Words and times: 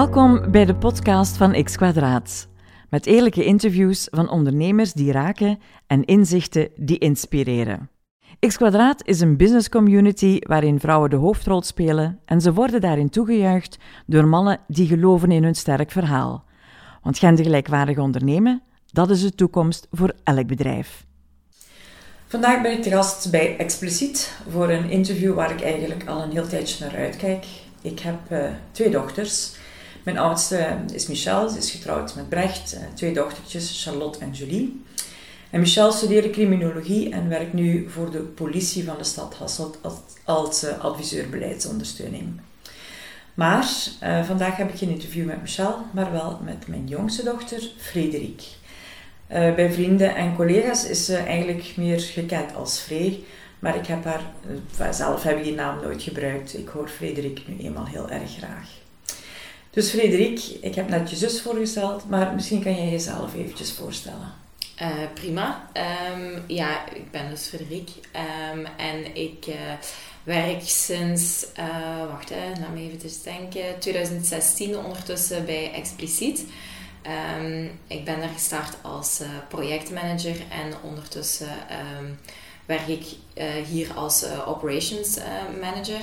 Welkom 0.00 0.50
bij 0.50 0.64
de 0.64 0.74
podcast 0.74 1.36
van 1.36 1.64
X 1.64 1.76
Kwadraat. 1.76 2.48
Met 2.90 3.06
eerlijke 3.06 3.44
interviews 3.44 4.08
van 4.10 4.28
ondernemers 4.28 4.92
die 4.92 5.12
raken 5.12 5.58
en 5.86 6.04
inzichten 6.04 6.68
die 6.76 6.98
inspireren. 6.98 7.90
X 8.46 8.56
Kwadraat 8.56 9.06
is 9.06 9.20
een 9.20 9.36
business 9.36 9.68
community 9.68 10.38
waarin 10.38 10.80
vrouwen 10.80 11.10
de 11.10 11.16
hoofdrol 11.16 11.62
spelen 11.62 12.20
en 12.24 12.40
ze 12.40 12.52
worden 12.52 12.80
daarin 12.80 13.08
toegejuicht 13.10 13.76
door 14.06 14.26
mannen 14.26 14.60
die 14.66 14.86
geloven 14.86 15.30
in 15.30 15.42
hun 15.42 15.54
sterk 15.54 15.90
verhaal. 15.90 16.44
Want 17.02 17.18
gendergelijkwaardig 17.18 17.98
ondernemen, 17.98 18.62
dat 18.86 19.10
is 19.10 19.22
de 19.22 19.34
toekomst 19.34 19.86
voor 19.90 20.12
elk 20.24 20.46
bedrijf. 20.46 21.04
Vandaag 22.26 22.62
ben 22.62 22.72
ik 22.72 22.82
te 22.82 22.90
gast 22.90 23.30
bij 23.30 23.56
Explicit 23.56 24.36
voor 24.50 24.70
een 24.70 24.90
interview 24.90 25.34
waar 25.34 25.50
ik 25.50 25.62
eigenlijk 25.62 26.08
al 26.08 26.22
een 26.22 26.30
heel 26.30 26.48
tijdje 26.48 26.84
naar 26.84 26.96
uitkijk. 26.96 27.46
Ik 27.82 27.98
heb 27.98 28.18
uh, 28.30 28.44
twee 28.72 28.90
dochters. 28.90 29.58
Mijn 30.04 30.18
oudste 30.18 30.76
is 30.92 31.06
Michelle, 31.06 31.50
ze 31.50 31.58
is 31.58 31.70
getrouwd 31.70 32.14
met 32.14 32.28
Brecht. 32.28 32.74
Uh, 32.74 32.80
twee 32.94 33.12
dochtertjes, 33.12 33.82
Charlotte 33.84 34.18
en 34.18 34.30
Julie. 34.30 34.82
En 35.50 35.60
Michelle 35.60 35.92
studeerde 35.92 36.30
criminologie 36.30 37.10
en 37.10 37.28
werkt 37.28 37.52
nu 37.52 37.88
voor 37.88 38.10
de 38.10 38.18
politie 38.18 38.84
van 38.84 38.98
de 38.98 39.04
stad 39.04 39.34
Hasselt 39.34 39.78
als, 40.24 40.64
uh, 40.64 40.78
adviseur 40.78 41.28
beleidsondersteuning. 41.28 42.40
Maar 43.34 43.66
vandaag 44.26 44.56
heb 44.56 44.72
ik 44.72 44.78
geen 44.78 44.88
interview 44.88 45.26
met 45.26 45.40
Michelle, 45.40 45.76
maar 45.92 46.12
wel 46.12 46.40
met 46.44 46.68
mijn 46.68 46.86
jongste 46.86 47.24
dochter, 47.24 47.70
Frederik. 47.76 48.42
Uh, 49.32 49.54
bij 49.54 49.72
vrienden 49.72 50.14
en 50.14 50.36
collega's 50.36 50.84
is 50.84 51.04
ze 51.04 51.16
eigenlijk 51.16 51.72
meer 51.76 52.00
gekend 52.00 52.54
als 52.54 52.78
Free. 52.78 53.24
Maar 53.58 53.76
ik 53.76 53.86
heb 53.86 54.04
haar, 54.04 54.22
zelf 54.94 55.22
heb 55.22 55.36
ik 55.38 55.44
die 55.44 55.54
naam 55.54 55.80
nooit 55.82 56.02
gebruikt. 56.02 56.58
Ik 56.58 56.68
hoor 56.68 56.88
Frederik 56.88 57.42
nu 57.46 57.58
eenmaal 57.58 57.86
heel 57.86 58.10
erg 58.10 58.30
graag. 58.36 58.79
Dus 59.70 59.90
Frederik, 59.90 60.40
ik 60.60 60.74
heb 60.74 60.88
net 60.88 61.10
je 61.10 61.16
zus 61.16 61.40
voorgesteld, 61.40 62.08
maar 62.08 62.34
misschien 62.34 62.62
kan 62.62 62.74
jij 62.74 62.90
jezelf 62.90 63.34
eventjes 63.34 63.72
voorstellen. 63.72 64.32
Uh, 64.82 64.88
prima. 65.14 65.70
Um, 66.12 66.42
ja, 66.46 66.88
ik 66.94 67.10
ben 67.10 67.30
dus 67.30 67.46
Frederik 67.46 67.88
um, 68.54 68.66
en 68.76 69.16
ik 69.16 69.46
werk 70.22 70.62
sinds, 70.64 71.46
wacht 72.08 72.28
hè, 72.28 72.60
laat 72.60 72.74
me 72.74 72.80
even 72.80 73.10
denken, 73.24 73.78
2016 73.78 74.76
ondertussen 74.76 75.44
bij 75.46 75.72
Explicit. 75.72 76.44
Um, 77.36 77.70
ik 77.86 78.04
ben 78.04 78.20
daar 78.20 78.28
gestart 78.28 78.76
als 78.82 79.20
projectmanager 79.48 80.36
en 80.50 80.74
ondertussen 80.82 81.48
werk 82.66 82.88
ik 82.88 83.04
hier 83.68 83.92
als 83.94 84.24
operations 84.46 85.18
manager. 85.60 86.00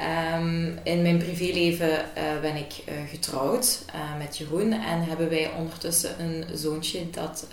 Um, 0.00 0.78
in 0.82 1.02
mijn 1.02 1.18
privéleven 1.18 2.04
ben 2.40 2.56
ik 2.56 2.72
getrouwd 3.10 3.84
met 4.18 4.38
Jeroen 4.38 4.72
en 4.72 5.04
hebben 5.04 5.28
wij 5.28 5.50
ondertussen 5.52 6.20
een 6.20 6.44
zoontje 6.58 7.10
dat, 7.10 7.46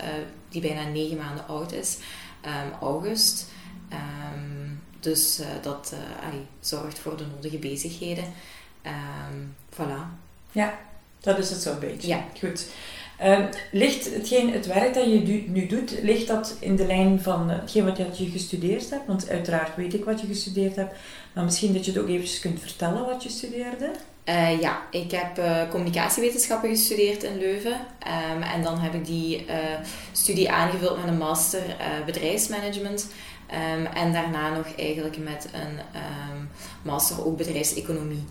die 0.48 0.60
bijna 0.60 0.88
negen 0.88 1.16
maanden 1.16 1.46
oud 1.46 1.72
is, 1.72 1.98
August. 2.80 3.46
dus 5.00 5.40
dat 5.62 5.94
allee, 6.26 6.46
zorgt 6.60 6.98
voor 6.98 7.16
de 7.16 7.24
nodige 7.34 7.58
bezigheden. 7.58 8.24
voilà. 9.74 10.24
Ja, 10.52 10.78
dat 11.20 11.38
is 11.38 11.50
het 11.50 11.62
zo'n 11.62 11.78
beetje. 11.78 12.08
Ja. 12.08 12.24
Goed. 12.38 12.66
Uh, 13.22 13.44
ligt 13.72 14.14
het 14.52 14.66
werk 14.66 14.94
dat 14.94 15.04
je 15.04 15.44
nu 15.46 15.66
doet, 15.66 15.98
ligt 16.02 16.26
dat 16.26 16.56
in 16.60 16.76
de 16.76 16.86
lijn 16.86 17.20
van 17.20 17.50
hetgeen 17.50 17.84
wat 17.84 18.18
je 18.18 18.30
gestudeerd 18.30 18.90
hebt? 18.90 19.06
Want 19.06 19.28
uiteraard 19.28 19.76
weet 19.76 19.94
ik 19.94 20.04
wat 20.04 20.20
je 20.20 20.26
gestudeerd 20.26 20.76
hebt, 20.76 20.94
maar 21.32 21.44
misschien 21.44 21.72
dat 21.72 21.84
je 21.84 21.92
het 21.92 22.00
ook 22.00 22.08
eventjes 22.08 22.40
kunt 22.40 22.60
vertellen 22.60 23.06
wat 23.06 23.22
je 23.22 23.28
studeerde? 23.28 23.90
Uh, 24.24 24.60
ja, 24.60 24.82
ik 24.90 25.10
heb 25.10 25.38
uh, 25.38 25.68
communicatiewetenschappen 25.70 26.68
gestudeerd 26.68 27.22
in 27.22 27.38
Leuven. 27.38 27.72
Um, 27.72 28.42
en 28.42 28.62
dan 28.62 28.78
heb 28.78 28.94
ik 28.94 29.06
die 29.06 29.46
studie 30.12 30.50
aangevuld 30.50 30.96
met 30.96 31.06
een 31.06 31.18
master 31.18 31.62
bedrijfsmanagement. 32.06 33.06
Um, 33.76 33.86
en 33.86 34.12
daarna 34.12 34.56
nog 34.56 34.66
eigenlijk 34.76 35.18
met 35.18 35.48
een 35.52 35.80
master 36.82 37.26
ook 37.26 37.36
bedrijfseconomie. 37.36 38.24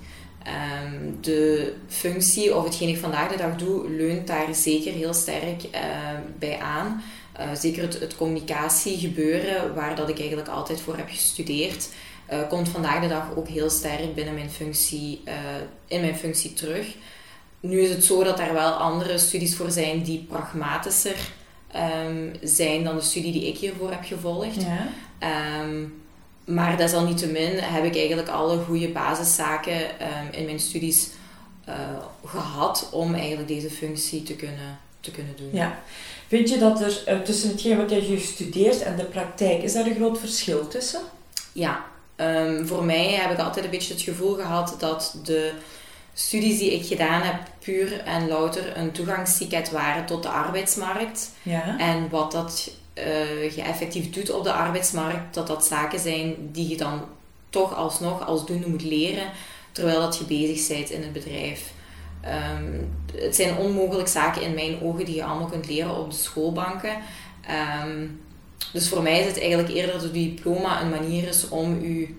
Um, 0.48 1.18
de 1.22 1.74
functie 1.88 2.56
of 2.56 2.64
hetgeen 2.64 2.90
ik 2.90 2.98
vandaag 2.98 3.32
de 3.32 3.38
dag 3.38 3.56
doe, 3.56 3.90
leunt 3.90 4.28
daar 4.28 4.56
zeker 4.56 4.94
heel 4.94 5.14
sterk 5.14 5.64
uh, 5.64 5.80
bij 6.40 6.60
aan. 6.60 7.04
Uh, 7.40 7.46
zeker 7.54 7.82
het, 7.82 8.00
het 8.00 8.16
communicatiegebeuren, 8.16 9.74
waar 9.74 9.96
dat 9.96 10.10
ik 10.10 10.20
eigenlijk 10.20 10.48
altijd 10.48 10.82
voor 10.82 10.98
heb 10.98 11.10
gestudeerd, 11.10 11.90
uh, 12.32 12.48
komt 12.50 12.70
vandaag 12.70 13.02
de 13.02 13.08
dag 13.08 13.36
ook 13.36 13.48
heel 13.48 13.70
sterk 13.70 14.16
binnen 14.16 14.34
mijn 14.34 14.50
functie, 14.50 15.22
in 15.88 16.02
mijn 16.02 16.16
functie 16.16 16.54
terug. 16.54 16.96
Nu 17.60 17.80
is 17.80 17.90
het 17.90 18.04
zo 18.06 18.24
dat 18.24 18.40
er 18.40 18.54
wel 18.54 18.72
andere 18.72 19.18
studies 19.18 19.56
voor 19.56 19.72
zijn 19.72 20.04
die 20.04 20.26
pragmatischer 20.30 21.18
um, 22.06 22.32
zijn 22.42 22.84
dan 22.84 22.96
de 22.96 23.02
studie 23.02 23.32
die 23.32 23.48
ik 23.48 23.58
hiervoor 23.58 23.92
heb 23.92 24.04
gevolgd. 24.04 24.62
Ja. 24.62 25.62
Um, 25.62 26.04
maar 26.46 26.78
desalniettemin 26.78 27.58
heb 27.58 27.84
ik 27.84 27.96
eigenlijk 27.96 28.30
alle 28.30 28.58
goede 28.58 28.90
basiszaken 28.90 29.80
um, 29.82 30.32
in 30.32 30.46
mijn 30.46 30.60
studies 30.60 31.10
uh, 31.70 31.76
gehad 32.26 32.90
om 32.92 33.14
eigenlijk 33.14 33.48
deze 33.48 33.70
functie 33.70 34.24
te 34.24 34.36
kunnen, 34.36 34.80
te 35.00 35.12
kunnen 35.12 35.36
doen. 35.38 35.50
Ja. 35.52 35.80
Vind 36.28 36.50
je 36.50 36.58
dat 36.58 36.82
er 36.82 37.04
uh, 37.08 37.20
tussen 37.20 37.50
hetgeen 37.50 37.78
wat 37.78 37.90
je 37.90 38.20
studeert 38.20 38.82
en 38.82 38.96
de 38.96 39.04
praktijk, 39.04 39.64
is 39.64 39.74
daar 39.74 39.86
een 39.86 39.96
groot 39.96 40.20
verschil 40.20 40.68
tussen? 40.68 41.02
Ja, 41.52 41.86
um, 42.16 42.68
voor 42.68 42.84
mij 42.84 43.12
heb 43.12 43.32
ik 43.32 43.40
altijd 43.40 43.66
een 43.66 43.72
beetje 43.72 43.94
het 43.94 44.04
gevoel 44.04 44.34
gehad 44.34 44.76
dat 44.80 45.20
de 45.24 45.52
studies 46.14 46.60
die 46.60 46.74
ik 46.74 46.86
gedaan 46.86 47.22
heb 47.22 47.36
puur 47.60 48.00
en 48.00 48.28
louter 48.28 48.78
een 48.78 48.92
toegangsticket 48.92 49.72
waren 49.72 50.06
tot 50.06 50.24
de 50.24 50.30
arbeidsmarkt. 50.30 51.32
Ja. 51.42 51.78
En 51.80 52.10
wat 52.10 52.32
dat 52.32 52.72
uh, 52.96 53.56
je 53.56 53.62
effectief 53.62 54.10
doet 54.10 54.32
op 54.32 54.44
de 54.44 54.54
arbeidsmarkt, 54.54 55.34
dat 55.34 55.48
dat 55.48 55.66
zaken 55.66 56.00
zijn 56.00 56.36
die 56.52 56.68
je 56.68 56.78
dan 56.78 57.02
toch 57.50 57.76
alsnog 57.76 58.28
als 58.28 58.46
doende 58.46 58.68
moet 58.68 58.84
leren, 58.84 59.30
terwijl 59.72 60.00
dat 60.00 60.18
je 60.18 60.26
bezig 60.26 60.68
bent 60.68 60.90
in 60.90 61.02
het 61.02 61.14
bedrijf. 61.14 61.74
Um, 62.26 62.90
het 63.22 63.36
zijn 63.36 63.58
onmogelijk 63.58 64.08
zaken 64.08 64.42
in 64.42 64.54
mijn 64.54 64.82
ogen 64.82 65.06
die 65.06 65.16
je 65.16 65.24
allemaal 65.24 65.48
kunt 65.48 65.68
leren 65.68 65.98
op 65.98 66.12
de 66.12 66.18
schoolbanken. 66.18 66.98
Um, 67.86 68.20
dus 68.74 68.90
voor 68.90 69.02
mij 69.02 69.20
is 69.20 69.26
het 69.26 69.40
eigenlijk 69.40 69.70
eerder 69.70 69.92
dat 69.94 70.04
het 70.04 70.14
diploma 70.14 70.82
een 70.82 70.90
manier 70.90 71.28
is 71.28 71.50
om 71.50 71.84
u 71.84 72.16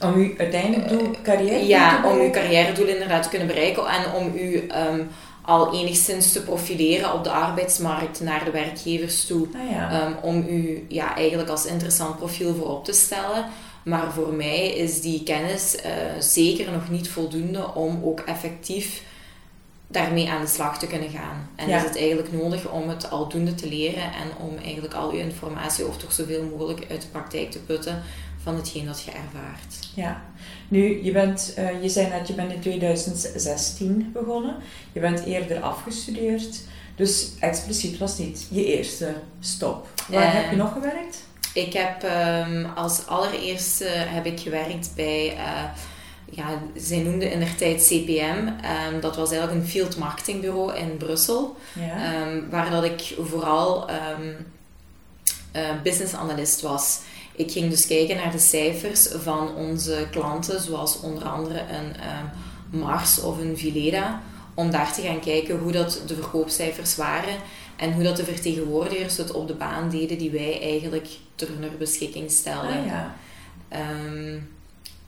om 0.00 0.14
uw 0.14 0.34
uiteindelijk 0.38 0.88
doel, 0.88 1.10
carrière 1.22 1.66
Ja, 1.66 2.02
om 2.04 2.18
uw 2.18 2.30
carrière 2.30 2.72
doel 2.72 2.86
inderdaad 2.86 3.22
te 3.22 3.28
kunnen 3.28 3.48
bereiken 3.48 3.86
en 3.86 4.12
om 4.12 4.36
u 4.36 4.54
um, 4.56 5.08
al 5.48 5.74
enigszins 5.74 6.32
te 6.32 6.42
profileren 6.42 7.12
op 7.12 7.24
de 7.24 7.30
arbeidsmarkt 7.30 8.20
naar 8.20 8.44
de 8.44 8.50
werkgevers 8.50 9.26
toe. 9.26 9.46
Ah, 9.54 10.02
um, 10.02 10.16
om 10.22 10.46
u 10.48 10.86
ja, 10.88 11.16
eigenlijk 11.16 11.48
als 11.48 11.66
interessant 11.66 12.16
profiel 12.16 12.54
voorop 12.54 12.84
te 12.84 12.92
stellen. 12.92 13.44
Maar 13.84 14.12
voor 14.12 14.32
mij 14.32 14.68
is 14.68 15.00
die 15.00 15.22
kennis 15.22 15.76
uh, 15.76 15.92
zeker 16.18 16.72
nog 16.72 16.90
niet 16.90 17.08
voldoende 17.08 17.74
om 17.74 18.00
ook 18.04 18.20
effectief 18.20 19.02
daarmee 19.86 20.30
aan 20.30 20.40
de 20.40 20.46
slag 20.46 20.78
te 20.78 20.86
kunnen 20.86 21.10
gaan. 21.10 21.48
En 21.56 21.68
is 21.68 21.82
het 21.82 21.96
eigenlijk 21.96 22.32
nodig 22.32 22.70
om 22.70 22.88
het 22.88 23.10
aldoende 23.10 23.54
te 23.54 23.68
leren 23.68 24.02
en 24.02 24.46
om 24.46 24.56
eigenlijk 24.64 24.94
al 24.94 25.10
uw 25.10 25.18
informatie 25.18 25.86
of 25.86 25.96
toch 25.96 26.12
zoveel 26.12 26.42
mogelijk 26.42 26.90
uit 26.90 27.02
de 27.02 27.08
praktijk 27.08 27.50
te 27.50 27.58
putten 27.58 28.02
van 28.48 28.56
hetgeen 28.56 28.86
dat 28.86 29.02
je 29.02 29.10
ervaart. 29.10 29.88
Ja, 29.94 30.22
nu 30.68 31.04
je 31.04 31.12
bent, 31.12 31.54
uh, 31.58 31.82
je 31.82 31.88
zei 31.88 32.08
net, 32.08 32.28
je 32.28 32.34
bent 32.34 32.52
in 32.52 32.60
2016 32.60 34.10
begonnen. 34.12 34.56
Je 34.92 35.00
bent 35.00 35.24
eerder 35.24 35.60
afgestudeerd. 35.60 36.60
Dus 36.96 37.32
expliciet 37.40 37.98
was 37.98 38.18
niet 38.18 38.46
je 38.50 38.64
eerste 38.64 39.14
stop. 39.40 39.88
Waar 40.08 40.22
uh, 40.22 40.32
heb 40.32 40.50
je 40.50 40.56
nog 40.56 40.72
gewerkt? 40.72 41.26
Ik 41.54 41.72
heb 41.72 42.02
um, 42.02 42.64
als 42.64 43.06
allereerste 43.06 43.84
heb 43.84 44.26
ik 44.26 44.40
gewerkt 44.40 44.90
bij, 44.94 45.36
uh, 45.36 45.62
ja, 46.30 46.62
zij 46.76 46.98
noemden 46.98 47.30
in 47.30 47.38
der 47.38 47.54
tijd 47.56 47.82
CPM. 47.82 48.46
Um, 48.92 49.00
dat 49.00 49.16
was 49.16 49.30
eigenlijk 49.30 49.60
een 49.60 49.68
field 49.68 49.96
marketingbureau 49.96 50.76
in 50.76 50.96
Brussel. 50.96 51.56
Ja. 51.72 52.26
Um, 52.26 52.50
waar 52.50 52.70
dat 52.70 52.84
ik 52.84 53.14
vooral 53.20 53.90
business 55.82 56.14
analyst 56.14 56.60
was. 56.60 57.00
Ik 57.38 57.52
ging 57.52 57.70
dus 57.70 57.86
kijken 57.86 58.16
naar 58.16 58.32
de 58.32 58.38
cijfers 58.38 59.06
van 59.06 59.54
onze 59.54 60.06
klanten, 60.10 60.60
zoals 60.60 61.00
onder 61.00 61.24
andere 61.24 61.58
een 61.58 61.86
um, 61.86 62.80
Mars 62.80 63.20
of 63.20 63.38
een 63.38 63.56
Vileda, 63.56 64.22
om 64.54 64.70
daar 64.70 64.92
te 64.92 65.02
gaan 65.02 65.20
kijken 65.20 65.58
hoe 65.58 65.72
dat 65.72 66.02
de 66.06 66.14
verkoopcijfers 66.14 66.96
waren 66.96 67.34
en 67.76 67.92
hoe 67.92 68.02
dat 68.02 68.16
de 68.16 68.24
vertegenwoordigers 68.24 69.16
het 69.16 69.30
op 69.30 69.48
de 69.48 69.54
baan 69.54 69.90
deden 69.90 70.18
die 70.18 70.30
wij 70.30 70.60
eigenlijk 70.62 71.08
ter 71.34 71.48
hun 71.48 71.70
beschikking 71.78 72.30
stelden. 72.30 72.78
Ah, 72.78 72.86
ja. 72.86 73.14
um, 74.00 74.48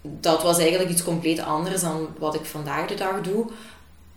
dat 0.03 0.43
was 0.43 0.59
eigenlijk 0.59 0.91
iets 0.91 1.05
compleet 1.05 1.41
anders 1.41 1.81
dan 1.81 2.09
wat 2.19 2.35
ik 2.35 2.45
vandaag 2.45 2.87
de 2.87 2.95
dag 2.95 3.21
doe. 3.21 3.47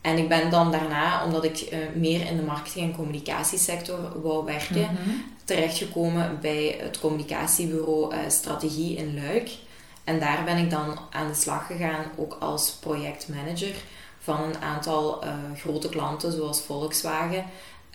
En 0.03 0.17
ik 0.17 0.29
ben 0.29 0.49
dan 0.49 0.71
daarna, 0.71 1.25
omdat 1.25 1.43
ik 1.43 1.69
uh, 1.71 1.77
meer 1.95 2.27
in 2.27 2.37
de 2.37 2.43
marketing- 2.43 2.89
en 2.89 2.95
communicatiesector 2.95 4.21
wou 4.21 4.45
werken, 4.45 4.89
mm 4.91 4.97
-hmm. 5.03 5.23
terechtgekomen 5.45 6.37
bij 6.41 6.77
het 6.79 6.99
communicatiebureau 6.99 8.15
uh, 8.15 8.19
Strategie 8.27 8.95
in 8.95 9.15
Luik. 9.15 9.49
En 10.03 10.19
daar 10.19 10.43
ben 10.43 10.57
ik 10.57 10.69
dan 10.69 10.99
aan 11.11 11.27
de 11.27 11.33
slag 11.33 11.67
gegaan, 11.67 12.05
ook 12.15 12.37
als 12.39 12.71
projectmanager, 12.71 13.75
van 14.19 14.43
een 14.43 14.61
aantal 14.61 15.23
grote 15.55 15.89
klanten 15.89 16.31
zoals 16.31 16.61
Volkswagen 16.61 17.45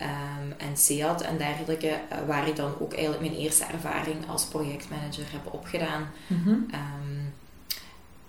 um, 0.01 0.55
en 0.59 0.77
Seat 0.77 1.23
en 1.23 1.39
dergelijke, 1.39 2.01
waar 2.27 2.49
ik 2.49 2.57
dan 2.57 2.73
ook 2.81 2.93
eigenlijk 2.93 3.21
mijn 3.21 3.43
eerste 3.43 3.65
ervaring 3.65 4.29
als 4.29 4.45
projectmanager 4.45 5.25
heb 5.31 5.55
opgedaan. 5.55 6.11
Mhm. 6.27 6.55
Ehm, 6.71 7.19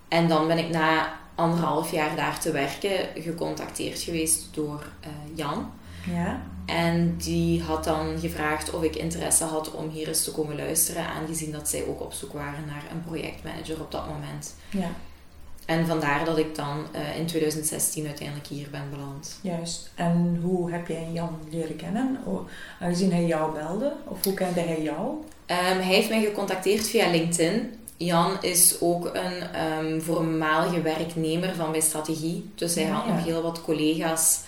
en 0.08 0.28
dan 0.28 0.48
ben 0.48 0.58
ik 0.58 0.70
na 0.70 1.20
anderhalf 1.40 1.92
jaar 1.92 2.16
daar 2.16 2.40
te 2.40 2.52
werken 2.52 3.08
gecontacteerd 3.16 4.00
geweest 4.00 4.48
door 4.52 4.84
Jan. 5.36 5.72
Ja. 6.14 6.42
En 6.66 7.16
die 7.18 7.62
had 7.62 7.84
dan 7.84 8.20
gevraagd 8.20 8.74
of 8.74 8.84
ik 8.84 8.96
interesse 8.96 9.44
had 9.44 9.72
om 9.72 9.90
hier 9.90 10.08
eens 10.08 10.24
te 10.24 10.32
komen 10.32 10.56
luisteren, 10.56 11.08
aangezien 11.08 11.52
dat 11.52 11.70
zij 11.70 11.86
ook 11.88 12.02
op 12.02 12.14
zoek 12.14 12.34
waren 12.34 12.66
naar 12.66 12.84
een 12.92 13.02
projectmanager 13.02 13.82
op 13.82 13.92
dat 13.92 14.08
moment. 14.08 14.56
Ja. 14.70 14.90
En 15.66 15.88
vandaar 15.88 16.26
dat 16.26 16.38
ik 16.38 16.56
dan 16.56 16.86
uh, 16.96 17.18
in 17.18 17.26
2016 17.26 18.06
uiteindelijk 18.06 18.48
hier 18.48 18.68
ben 18.72 18.90
beland. 18.90 19.40
Juist. 19.42 19.92
En 19.96 20.40
hoe 20.42 20.72
heb 20.72 20.88
jij 20.88 21.10
Jan 21.14 21.40
leren 21.50 21.76
kennen? 21.76 22.20
aangezien 22.80 23.12
hij 23.12 23.26
jou 23.26 23.54
belde, 23.54 23.94
of 24.04 24.24
hoe 24.24 24.34
kende 24.34 24.60
hij 24.60 24.82
jou? 24.82 25.10
Um, 25.10 25.26
hij 25.48 25.84
heeft 25.84 26.10
mij 26.10 26.24
gecontacteerd 26.24 26.88
via 26.88 27.10
LinkedIn. 27.10 27.74
Jan 28.00 28.38
is 28.42 28.82
ook 28.82 29.12
een 29.14 29.62
um, 29.86 30.02
voormalige 30.02 30.82
werknemer 30.82 31.56
van 31.56 31.72
bij 31.72 31.82
Strategie. 31.82 32.50
Dus 32.56 32.76
hij 32.76 32.86
had 32.86 33.08
nog 33.08 33.24
heel 33.24 33.42
wat 33.42 33.62
collega's 33.62 34.40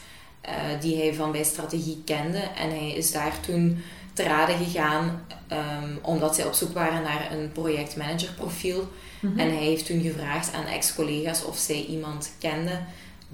uh, 0.46 0.82
die 0.82 0.98
hij 0.98 1.14
van 1.14 1.32
bij 1.32 1.44
strategie 1.44 2.02
kende. 2.06 2.38
En 2.38 2.70
hij 2.70 2.92
is 2.92 3.12
daar 3.12 3.40
toen 3.40 3.84
te 4.14 4.24
raden 4.24 4.58
gegaan 4.58 5.26
um, 5.52 6.00
omdat 6.02 6.36
zij 6.36 6.46
op 6.46 6.54
zoek 6.54 6.74
waren 6.74 7.04
naar 7.04 7.32
een 7.32 7.52
projectmanagerprofiel. 7.52 8.88
Mm 9.20 9.40
En 9.40 9.48
hij 9.48 9.64
heeft 9.64 9.86
toen 9.86 10.02
gevraagd 10.02 10.54
aan 10.54 10.66
ex-collega's 10.66 11.46
of 11.46 11.58
zij 11.58 11.86
iemand 11.86 12.34
kenden 12.40 12.86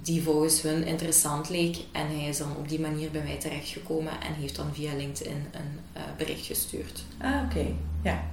die 0.02 0.22
volgens 0.22 0.62
hun 0.62 0.86
interessant 0.86 1.48
leek. 1.48 1.76
En 1.92 2.06
hij 2.06 2.28
is 2.28 2.38
dan 2.38 2.56
op 2.56 2.68
die 2.68 2.80
manier 2.80 3.10
bij 3.10 3.22
mij 3.22 3.36
terechtgekomen 3.36 4.12
en 4.12 4.34
heeft 4.34 4.56
dan 4.56 4.70
via 4.72 4.94
LinkedIn 4.96 5.46
een 5.52 5.80
uh, 5.96 6.02
bericht 6.16 6.46
gestuurd. 6.46 7.04
Ah, 7.18 7.42
oké. 7.44 7.66
Ja. 8.02 8.24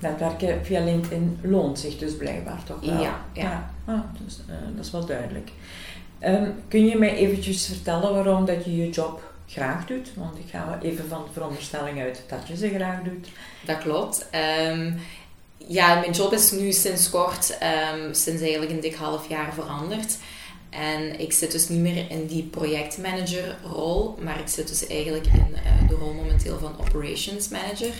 Netwerken 0.00 0.64
via 0.64 0.84
LinkedIn 0.84 1.38
loont 1.42 1.78
zich 1.78 1.98
dus 1.98 2.16
blijkbaar 2.16 2.64
toch 2.64 2.80
wel? 2.80 3.02
Ja. 3.02 3.24
ja. 3.32 3.70
Ah, 3.84 4.00
dus, 4.24 4.40
uh, 4.48 4.54
dat 4.76 4.84
is 4.84 4.90
wel 4.90 5.06
duidelijk. 5.06 5.50
Um, 6.24 6.54
kun 6.68 6.86
je 6.86 6.98
mij 6.98 7.14
eventjes 7.14 7.66
vertellen 7.66 8.14
waarom 8.14 8.44
dat 8.44 8.64
je 8.64 8.76
je 8.76 8.90
job 8.90 9.32
graag 9.46 9.86
doet? 9.86 10.12
Want 10.14 10.38
ik 10.38 10.50
ga 10.50 10.78
even 10.82 11.08
van 11.08 11.22
de 11.26 11.32
veronderstelling 11.32 12.00
uit 12.00 12.24
dat 12.28 12.48
je 12.48 12.56
ze 12.56 12.68
graag 12.68 13.02
doet. 13.02 13.28
Dat 13.64 13.78
klopt. 13.78 14.28
Um, 14.68 14.98
ja, 15.56 16.00
mijn 16.00 16.12
job 16.12 16.32
is 16.32 16.50
nu 16.50 16.72
sinds 16.72 17.10
kort, 17.10 17.58
um, 17.94 18.14
sinds 18.14 18.42
eigenlijk 18.42 18.70
een 18.70 18.80
dik 18.80 18.94
half 18.94 19.28
jaar 19.28 19.54
veranderd. 19.54 20.18
En 20.70 21.20
ik 21.20 21.32
zit 21.32 21.52
dus 21.52 21.68
niet 21.68 21.80
meer 21.80 22.10
in 22.10 22.26
die 22.26 22.42
projectmanager-rol, 22.42 24.18
maar 24.20 24.40
ik 24.40 24.48
zit 24.48 24.68
dus 24.68 24.86
eigenlijk 24.86 25.26
in 25.26 25.46
uh, 25.52 25.88
de 25.88 25.94
rol 25.94 26.12
momenteel 26.12 26.58
van 26.58 26.76
operations 26.80 27.48
manager. 27.48 27.92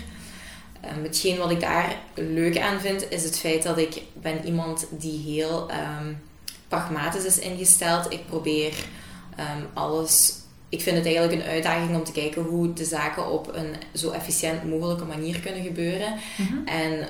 Um, 0.84 1.02
hetgeen 1.02 1.38
wat 1.38 1.50
ik 1.50 1.60
daar 1.60 1.96
leuk 2.14 2.58
aan 2.58 2.80
vind, 2.80 3.10
is 3.10 3.24
het 3.24 3.38
feit 3.38 3.62
dat 3.62 3.78
ik 3.78 4.02
ben 4.12 4.44
iemand 4.44 4.86
die 4.90 5.18
heel 5.18 5.70
um, 5.70 6.22
pragmatisch 6.68 7.24
is 7.24 7.38
ingesteld. 7.38 8.12
Ik 8.12 8.26
probeer 8.26 8.72
um, 9.38 9.66
alles. 9.74 10.34
Ik 10.68 10.82
vind 10.82 10.96
het 10.96 11.06
eigenlijk 11.06 11.34
een 11.34 11.50
uitdaging 11.50 11.96
om 11.96 12.04
te 12.04 12.12
kijken 12.12 12.42
hoe 12.42 12.72
de 12.72 12.84
zaken 12.84 13.30
op 13.30 13.54
een 13.54 13.74
zo 13.94 14.10
efficiënt 14.10 14.64
mogelijke 14.64 15.04
manier 15.04 15.40
kunnen 15.40 15.62
gebeuren. 15.62 16.14
Mhm. 16.36 16.66
En 16.66 17.08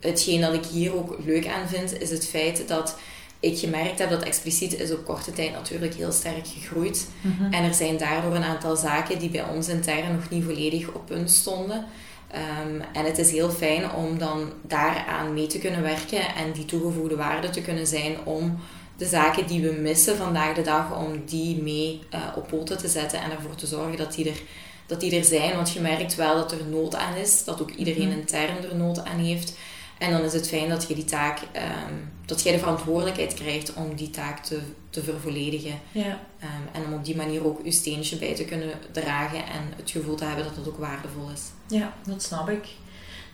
hetgeen 0.00 0.40
dat 0.40 0.54
ik 0.54 0.64
hier 0.64 0.94
ook 0.94 1.16
leuk 1.24 1.46
aan 1.46 1.68
vind, 1.68 2.00
is 2.00 2.10
het 2.10 2.26
feit 2.26 2.68
dat 2.68 2.96
ik 3.40 3.58
gemerkt 3.58 3.98
heb 3.98 4.10
dat 4.10 4.22
expliciet 4.22 4.80
is 4.80 4.92
op 4.92 5.04
korte 5.04 5.32
tijd 5.32 5.52
natuurlijk 5.52 5.94
heel 5.94 6.12
sterk 6.12 6.46
gegroeid. 6.46 7.08
Mhm. 7.20 7.52
En 7.52 7.64
er 7.64 7.74
zijn 7.74 7.96
daardoor 7.96 8.34
een 8.34 8.42
aantal 8.42 8.76
zaken 8.76 9.18
die 9.18 9.30
bij 9.30 9.44
ons 9.44 9.68
intern 9.68 10.14
nog 10.14 10.30
niet 10.30 10.44
volledig 10.44 10.88
op 10.88 11.06
punt 11.06 11.30
stonden. 11.30 11.86
Um, 12.34 12.80
en 12.92 13.04
het 13.04 13.18
is 13.18 13.30
heel 13.30 13.50
fijn 13.50 13.92
om 13.92 14.18
dan 14.18 14.52
daaraan 14.62 15.34
mee 15.34 15.46
te 15.46 15.58
kunnen 15.58 15.82
werken 15.82 16.34
en 16.34 16.52
die 16.52 16.64
toegevoegde 16.64 17.16
waarde 17.16 17.50
te 17.50 17.62
kunnen 17.62 17.86
zijn 17.86 18.16
om 18.24 18.58
de 18.96 19.06
zaken 19.06 19.46
die 19.46 19.62
we 19.62 19.72
missen 19.80 20.16
vandaag 20.16 20.54
de 20.54 20.62
dag, 20.62 20.98
om 20.98 21.24
die 21.24 21.62
mee 21.62 22.00
uh, 22.14 22.20
op 22.36 22.46
poten 22.46 22.78
te 22.78 22.88
zetten 22.88 23.20
en 23.20 23.30
ervoor 23.30 23.54
te 23.54 23.66
zorgen 23.66 23.96
dat 23.96 24.14
die, 24.14 24.28
er, 24.28 24.40
dat 24.86 25.00
die 25.00 25.16
er 25.16 25.24
zijn. 25.24 25.54
Want 25.54 25.72
je 25.72 25.80
merkt 25.80 26.14
wel 26.14 26.34
dat 26.34 26.52
er 26.52 26.64
nood 26.70 26.94
aan 26.94 27.14
is, 27.14 27.44
dat 27.44 27.62
ook 27.62 27.70
iedereen 27.70 28.08
mhm. 28.08 28.18
intern 28.18 28.64
er 28.70 28.76
nood 28.76 29.04
aan 29.04 29.18
heeft. 29.18 29.56
En 30.04 30.12
dan 30.12 30.22
is 30.22 30.32
het 30.32 30.48
fijn 30.48 30.68
dat 30.68 30.88
je 30.88 30.94
die 30.94 31.04
taak, 31.04 31.38
um, 31.40 32.10
dat 32.26 32.42
jij 32.42 32.52
de 32.52 32.58
verantwoordelijkheid 32.58 33.34
krijgt 33.34 33.74
om 33.74 33.94
die 33.94 34.10
taak 34.10 34.44
te, 34.44 34.60
te 34.90 35.02
vervolledigen. 35.02 35.80
Ja. 35.92 36.18
Um, 36.42 36.68
en 36.72 36.84
om 36.86 36.92
op 36.92 37.04
die 37.04 37.16
manier 37.16 37.46
ook 37.46 37.60
je 37.64 37.72
steentje 37.72 38.16
bij 38.16 38.34
te 38.34 38.44
kunnen 38.44 38.70
dragen 38.90 39.38
en 39.38 39.72
het 39.76 39.90
gevoel 39.90 40.14
te 40.14 40.24
hebben 40.24 40.44
dat 40.44 40.56
het 40.56 40.68
ook 40.68 40.78
waardevol 40.78 41.28
is. 41.34 41.42
Ja, 41.66 41.92
dat 42.06 42.22
snap 42.22 42.48
ik. 42.48 42.66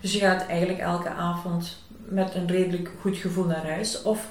Dus 0.01 0.13
je 0.13 0.19
gaat 0.19 0.47
eigenlijk 0.47 0.79
elke 0.79 1.09
avond 1.09 1.79
met 2.09 2.35
een 2.35 2.47
redelijk 2.47 2.91
goed 3.01 3.17
gevoel 3.17 3.45
naar 3.45 3.67
huis. 3.67 4.03
Of 4.03 4.27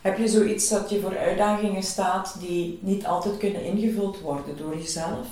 heb 0.00 0.18
je 0.18 0.28
zoiets 0.28 0.68
dat 0.68 0.90
je 0.90 1.00
voor 1.00 1.18
uitdagingen 1.18 1.82
staat 1.82 2.36
die 2.40 2.78
niet 2.82 3.06
altijd 3.06 3.36
kunnen 3.36 3.64
ingevuld 3.64 4.20
worden 4.20 4.56
door 4.56 4.76
jezelf? 4.76 5.26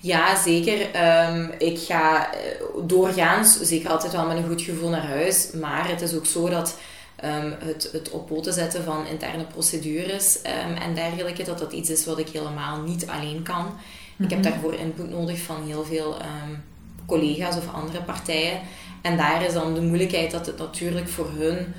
Ja, 0.00 0.42
zeker. 0.42 0.80
Um, 1.28 1.50
ik 1.58 1.78
ga 1.78 2.32
eh, 2.32 2.40
doorgaans 2.82 3.60
zeker 3.60 3.90
altijd 3.90 4.12
wel 4.12 4.26
met 4.26 4.36
een 4.36 4.48
goed 4.48 4.62
gevoel 4.62 4.88
naar 4.88 5.06
huis. 5.06 5.50
Maar 5.60 5.88
het 5.88 6.00
is 6.00 6.14
ook 6.14 6.26
zo 6.26 6.48
dat 6.48 6.78
um, 7.24 7.54
het, 7.58 7.88
het 7.92 8.10
op 8.10 8.26
poten 8.26 8.52
zetten 8.52 8.84
van 8.84 9.06
interne 9.06 9.44
procedures 9.44 10.36
um, 10.36 10.76
en 10.76 10.94
dergelijke, 10.94 11.42
dat 11.42 11.58
dat 11.58 11.72
iets 11.72 11.90
is 11.90 12.04
wat 12.04 12.18
ik 12.18 12.28
helemaal 12.28 12.80
niet 12.80 13.06
alleen 13.06 13.42
kan. 13.42 13.66
Ik 14.18 14.30
heb 14.30 14.38
mhm. 14.38 14.50
daarvoor 14.50 14.74
input 14.74 15.10
nodig 15.10 15.40
van 15.40 15.66
heel 15.66 15.84
veel 15.84 16.16
collega's 17.06 17.56
of 17.56 17.72
andere 17.74 18.02
partijen. 18.02 18.60
En 19.02 19.16
daar 19.16 19.44
is 19.44 19.52
dan 19.52 19.74
de 19.74 19.80
moeilijkheid 19.80 20.30
dat 20.30 20.46
het 20.46 20.58
natuurlijk 20.58 21.08
voor 21.08 21.30
hun 21.36 21.74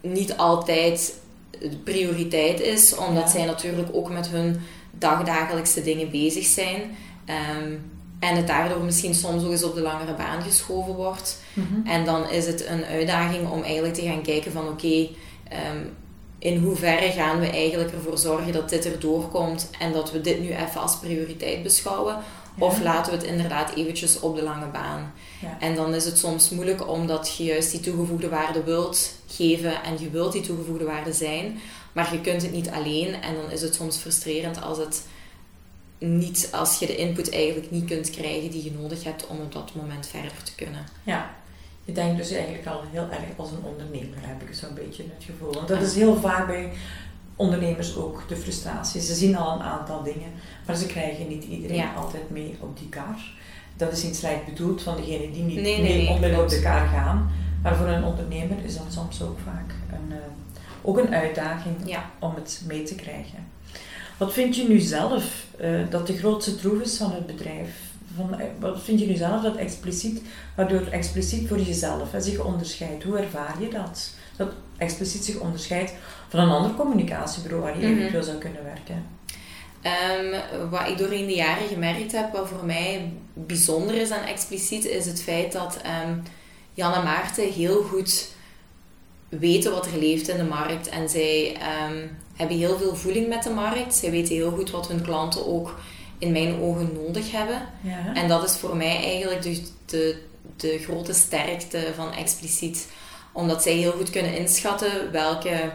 niet 0.00 0.36
altijd 0.36 1.14
de 1.60 1.78
prioriteit 1.84 2.60
is, 2.60 2.96
omdat 2.96 3.30
zij 3.30 3.44
natuurlijk 3.44 3.88
ook 3.92 4.10
met 4.10 4.28
hun 4.28 4.60
dagdagelijkse 4.98 5.82
dingen 5.82 6.10
bezig 6.10 6.44
zijn. 6.44 6.96
Ehm, 7.24 7.72
en 8.18 8.36
het 8.36 8.46
daardoor 8.46 8.82
misschien 8.82 9.14
soms 9.14 9.44
ook 9.44 9.50
eens 9.50 9.64
op 9.64 9.74
de 9.74 9.80
langere 9.80 10.14
baan 10.14 10.42
geschoven 10.42 10.94
wordt. 10.94 11.40
Mhm. 11.52 11.86
En 11.86 12.04
dan 12.04 12.30
is 12.30 12.46
het 12.46 12.66
een 12.66 12.84
uitdaging 12.84 13.48
om 13.48 13.62
eigenlijk 13.62 13.94
te 13.94 14.02
gaan 14.02 14.22
kijken 14.22 14.52
van 14.52 14.68
oké, 14.68 15.08
ehm, 15.48 15.78
in 16.38 16.62
hoeverre 16.62 17.10
gaan 17.10 17.40
we 17.40 17.50
eigenlijk 17.50 17.92
ervoor 17.92 18.18
zorgen 18.18 18.52
dat 18.52 18.68
dit 18.68 18.92
erdoor 18.92 19.28
komt 19.28 19.70
en 19.78 19.92
dat 19.92 20.12
we 20.12 20.20
dit 20.20 20.40
nu 20.40 20.48
even 20.48 20.80
als 20.80 20.98
prioriteit 20.98 21.62
beschouwen. 21.62 22.16
Of 22.58 22.82
laten 22.82 23.12
we 23.12 23.18
het 23.18 23.26
inderdaad 23.26 23.74
eventjes 23.74 24.20
op 24.20 24.36
de 24.36 24.42
lange 24.42 24.66
baan. 24.66 25.12
Ja. 25.40 25.56
En 25.60 25.74
dan 25.74 25.94
is 25.94 26.04
het 26.04 26.18
soms 26.18 26.50
moeilijk 26.50 26.88
omdat 26.88 27.34
je 27.36 27.44
juist 27.44 27.70
die 27.70 27.80
toegevoegde 27.80 28.28
waarde 28.28 28.62
wilt 28.62 29.14
geven 29.26 29.82
en 29.82 29.98
je 29.98 30.10
wilt 30.10 30.32
die 30.32 30.42
toegevoegde 30.42 30.84
waarde 30.84 31.12
zijn, 31.12 31.60
maar 31.92 32.12
je 32.12 32.20
kunt 32.20 32.42
het 32.42 32.52
niet 32.52 32.70
alleen 32.70 33.22
en 33.22 33.34
dan 33.34 33.50
is 33.50 33.62
het 33.62 33.74
soms 33.74 33.96
frustrerend 33.96 34.62
als 34.62 34.78
het 34.78 35.06
niet, 35.98 36.48
als 36.52 36.78
je 36.78 36.86
de 36.86 36.96
input 36.96 37.30
eigenlijk 37.30 37.70
niet 37.70 37.84
kunt 37.84 38.10
krijgen 38.10 38.50
die 38.50 38.64
je 38.64 38.72
nodig 38.72 39.04
hebt 39.04 39.26
om 39.26 39.40
op 39.40 39.52
dat 39.52 39.74
moment 39.74 40.06
verder 40.06 40.42
te 40.42 40.54
kunnen. 40.54 40.86
Ja, 41.02 41.34
je 41.84 41.92
denkt 41.92 42.16
dus 42.16 42.30
eigenlijk 42.30 42.66
al 42.66 42.82
heel 42.90 43.08
erg 43.10 43.22
als 43.36 43.50
een 43.50 43.64
ondernemer, 43.64 44.18
heb 44.20 44.42
ik 44.42 44.54
zo'n 44.54 44.74
beetje 44.74 45.02
het 45.14 45.24
gevoel. 45.24 45.52
Want 45.52 45.68
dat 45.68 45.82
is 45.82 45.94
heel 45.94 46.16
vaak 46.16 46.46
bij 46.46 46.72
ondernemers 47.36 47.96
ook 47.96 48.24
de 48.28 48.36
frustratie. 48.36 49.00
Ze 49.00 49.14
zien 49.14 49.36
al 49.36 49.54
een 49.54 49.62
aantal 49.62 50.02
dingen, 50.02 50.30
maar 50.66 50.76
ze 50.76 50.86
krijgen 50.86 51.28
niet 51.28 51.44
iedereen 51.44 51.94
altijd 51.96 52.30
mee 52.30 52.56
op 52.60 52.78
die 52.78 52.88
kar. 52.88 53.18
Dat 53.76 53.92
is 53.92 54.04
iets 54.04 54.18
slecht 54.18 54.44
bedoeld 54.44 54.82
van 54.82 54.96
degene 54.96 55.30
die 55.30 55.42
niet 55.42 55.60
nee, 55.60 55.82
mee 55.82 56.18
nee, 56.20 56.40
op 56.42 56.48
de 56.48 56.60
kar 56.62 56.86
gaan. 56.86 57.30
Maar 57.62 57.76
voor 57.76 57.86
een 57.86 58.04
ondernemer 58.04 58.64
is 58.64 58.76
dat 58.76 58.86
soms 58.88 59.22
ook 59.22 59.38
vaak 59.44 59.74
een, 59.92 60.10
uh, 60.10 60.16
ook 60.82 60.98
een 60.98 61.14
uitdaging 61.14 61.76
om 62.18 62.34
het 62.34 62.62
mee 62.66 62.82
te 62.82 62.94
krijgen. 62.94 63.52
Wat 64.16 64.32
vind 64.32 64.56
je 64.56 64.68
nu 64.68 64.78
zelf 64.78 65.46
uh, 65.60 65.90
dat 65.90 66.06
de 66.06 66.16
grootste 66.16 66.56
troef 66.56 66.80
is 66.80 66.96
van 66.96 67.12
het 67.12 67.26
bedrijf? 67.26 67.68
Van, 68.16 68.40
uh, 68.40 68.46
wat 68.60 68.82
vind 68.82 69.00
je 69.00 69.06
nu 69.06 69.14
zelf 69.14 69.42
dat 69.42 69.56
expliciet, 69.56 70.22
waardoor 70.56 70.86
expliciet 70.86 71.48
voor 71.48 71.60
jezelf 71.60 72.12
hè, 72.12 72.20
zich 72.20 72.44
onderscheidt? 72.44 73.02
Hoe 73.02 73.18
ervaar 73.18 73.56
je 73.60 73.68
dat? 73.68 74.10
Dat 74.36 74.52
expliciet 74.76 75.24
zich 75.24 75.38
onderscheidt 75.38 75.92
van 76.28 76.40
een 76.40 76.50
ander 76.50 76.74
communicatiebureau 76.74 77.62
waar 77.62 77.80
je 77.80 77.86
mm 77.86 77.98
eventueel 77.98 78.22
zou 78.22 78.38
kunnen 78.38 78.64
werken? 78.64 79.06
Um, 79.84 80.70
wat 80.70 80.88
ik 80.88 80.98
doorheen 80.98 81.26
de 81.26 81.34
jaren 81.34 81.68
gemerkt 81.68 82.12
heb, 82.12 82.32
wat 82.32 82.48
voor 82.48 82.64
mij 82.64 83.12
bijzonder 83.34 83.94
is 83.94 84.10
aan 84.10 84.24
expliciet, 84.24 84.84
is 84.84 85.06
het 85.06 85.22
feit 85.22 85.52
dat 85.52 85.80
um, 86.06 86.22
Jan 86.74 86.92
en 86.92 87.04
Maarten 87.04 87.52
heel 87.52 87.82
goed 87.82 88.28
weten 89.28 89.72
wat 89.72 89.86
er 89.86 89.98
leeft 89.98 90.28
in 90.28 90.36
de 90.36 90.44
markt. 90.44 90.88
En 90.88 91.08
zij 91.08 91.56
um, 91.90 92.16
hebben 92.34 92.56
heel 92.56 92.78
veel 92.78 92.96
voeling 92.96 93.28
met 93.28 93.42
de 93.42 93.50
markt. 93.50 93.94
Zij 93.94 94.10
weten 94.10 94.34
heel 94.34 94.50
goed 94.50 94.70
wat 94.70 94.88
hun 94.88 95.02
klanten 95.02 95.46
ook 95.46 95.74
in 96.18 96.32
mijn 96.32 96.60
ogen 96.60 96.90
nodig 97.04 97.32
hebben. 97.32 97.62
Ja. 97.80 98.14
En 98.14 98.28
dat 98.28 98.44
is 98.44 98.56
voor 98.56 98.76
mij 98.76 99.02
eigenlijk 99.04 99.42
de, 99.42 99.62
de, 99.86 100.22
de 100.56 100.78
grote 100.78 101.12
sterkte 101.12 101.92
van 101.96 102.12
expliciet. 102.12 102.88
Omdat 103.34 103.62
zij 103.62 103.72
heel 103.72 103.92
goed 103.92 104.10
kunnen 104.10 104.36
inschatten 104.36 105.12
welke 105.12 105.72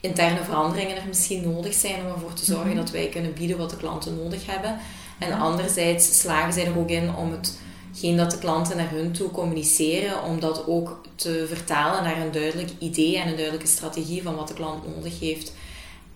interne 0.00 0.44
veranderingen 0.44 0.96
er 0.96 1.06
misschien 1.06 1.52
nodig 1.52 1.74
zijn 1.74 2.00
om 2.00 2.12
ervoor 2.12 2.32
te 2.32 2.44
zorgen 2.44 2.68
Mhm. 2.68 2.76
dat 2.76 2.90
wij 2.90 3.08
kunnen 3.08 3.32
bieden 3.34 3.58
wat 3.58 3.70
de 3.70 3.76
klanten 3.76 4.16
nodig 4.22 4.46
hebben. 4.46 4.78
En 5.18 5.32
anderzijds 5.38 6.18
slagen 6.20 6.52
zij 6.52 6.66
er 6.66 6.78
ook 6.78 6.88
in 6.90 7.14
om 7.14 7.32
hetgeen 7.32 8.16
dat 8.16 8.30
de 8.30 8.38
klanten 8.38 8.76
naar 8.76 8.90
hun 8.90 9.12
toe 9.12 9.30
communiceren, 9.30 10.22
om 10.22 10.40
dat 10.40 10.66
ook 10.66 11.00
te 11.14 11.44
vertalen 11.48 12.02
naar 12.02 12.20
een 12.20 12.32
duidelijk 12.32 12.70
idee 12.78 13.16
en 13.18 13.28
een 13.28 13.34
duidelijke 13.36 13.66
strategie 13.66 14.22
van 14.22 14.34
wat 14.34 14.48
de 14.48 14.54
klant 14.54 14.96
nodig 14.96 15.20
heeft. 15.20 15.52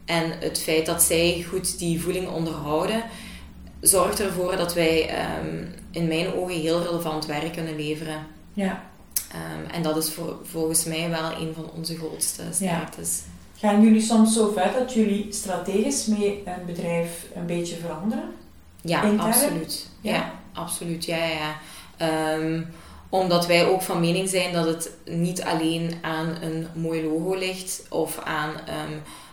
En 0.04 0.32
het 0.40 0.58
feit 0.62 0.86
dat 0.86 1.02
zij 1.02 1.44
goed 1.48 1.78
die 1.78 2.02
voeling 2.02 2.28
onderhouden, 2.28 3.02
zorgt 3.80 4.20
ervoor 4.20 4.56
dat 4.56 4.74
wij 4.74 5.08
ehm, 5.08 5.64
in 5.90 6.08
mijn 6.08 6.32
ogen 6.34 6.60
heel 6.60 6.82
relevant 6.82 7.26
werk 7.26 7.52
kunnen 7.52 7.76
leveren. 7.76 8.26
Ja. 8.54 8.89
Ehm, 9.32 9.70
en 9.74 9.82
dat 9.82 9.96
is 9.96 10.10
voor, 10.10 10.36
volgens 10.44 10.84
mij 10.84 11.10
wel 11.10 11.32
een 11.32 11.52
van 11.54 11.70
onze 11.76 11.96
grootste 11.96 12.42
sterktes. 12.52 13.20
Gaan 13.58 13.82
jullie 13.82 14.00
soms 14.00 14.34
zo 14.34 14.52
ver 14.56 14.72
dat 14.78 14.92
jullie 14.92 15.26
strategisch 15.32 16.06
mee 16.06 16.42
een 16.44 16.66
bedrijf 16.66 17.26
een 17.34 17.46
beetje 17.46 17.76
veranderen? 17.76 18.30
Ja, 18.82 19.02
Intern? 19.02 19.20
absoluut. 19.32 19.86
Ja, 20.00 20.12
Ja? 20.12 20.32
absoluut. 20.52 21.04
Ja, 21.04 21.24
ja. 21.24 21.56
Ehm, 21.96 22.62
omdat 23.08 23.46
wij 23.46 23.66
ook 23.66 23.82
van 23.82 24.00
mening 24.00 24.28
zijn 24.28 24.52
dat 24.52 24.66
het 24.66 24.90
niet 25.04 25.42
alleen 25.42 25.94
aan 26.02 26.36
een 26.42 26.66
mooi 26.74 27.02
logo 27.04 27.34
ligt 27.34 27.82
of 27.88 28.18
aan 28.18 28.50
ehm, 28.66 28.92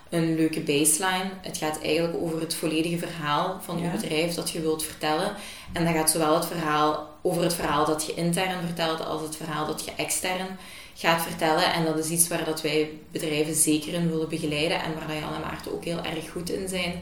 een 0.09 0.35
leuke 0.35 0.59
baseline. 0.59 1.29
Het 1.41 1.57
gaat 1.57 1.81
eigenlijk 1.81 2.17
over 2.21 2.39
het 2.39 2.55
volledige 2.55 2.97
verhaal 2.97 3.57
van 3.61 3.77
Ja. 3.79 3.83
je 3.83 3.97
bedrijf 3.99 4.33
dat 4.33 4.49
je 4.49 4.61
wilt 4.61 4.83
vertellen. 4.83 5.31
En 5.73 5.85
dat 5.85 5.93
gaat 5.93 6.09
zowel 6.09 6.35
het 6.35 6.45
verhaal 6.45 7.07
over 7.29 7.43
het 7.43 7.53
verhaal 7.53 7.85
dat 7.85 8.05
je 8.05 8.13
intern 8.13 8.65
vertelt 8.65 9.05
als 9.05 9.21
het 9.21 9.35
verhaal 9.35 9.65
dat 9.67 9.85
je 9.85 9.91
extern 9.97 10.47
gaat 10.95 11.21
vertellen. 11.21 11.73
En 11.73 11.85
dat 11.85 11.97
is 11.97 12.09
iets 12.09 12.27
waar 12.27 12.45
dat 12.45 12.61
wij 12.61 12.89
bedrijven 13.11 13.55
zeker 13.55 13.93
in 13.93 14.09
willen 14.09 14.29
begeleiden 14.29 14.81
en 14.83 14.93
waar 14.93 15.17
Jan 15.19 15.33
en 15.33 15.41
Maarten 15.41 15.73
ook 15.73 15.83
heel 15.85 16.03
erg 16.03 16.29
goed 16.31 16.49
in 16.49 16.67
zijn. 16.67 16.93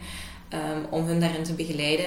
ehm, 0.48 0.80
om 0.90 1.06
hun 1.06 1.20
daarin 1.20 1.42
te 1.42 1.52
begeleiden. 1.54 2.06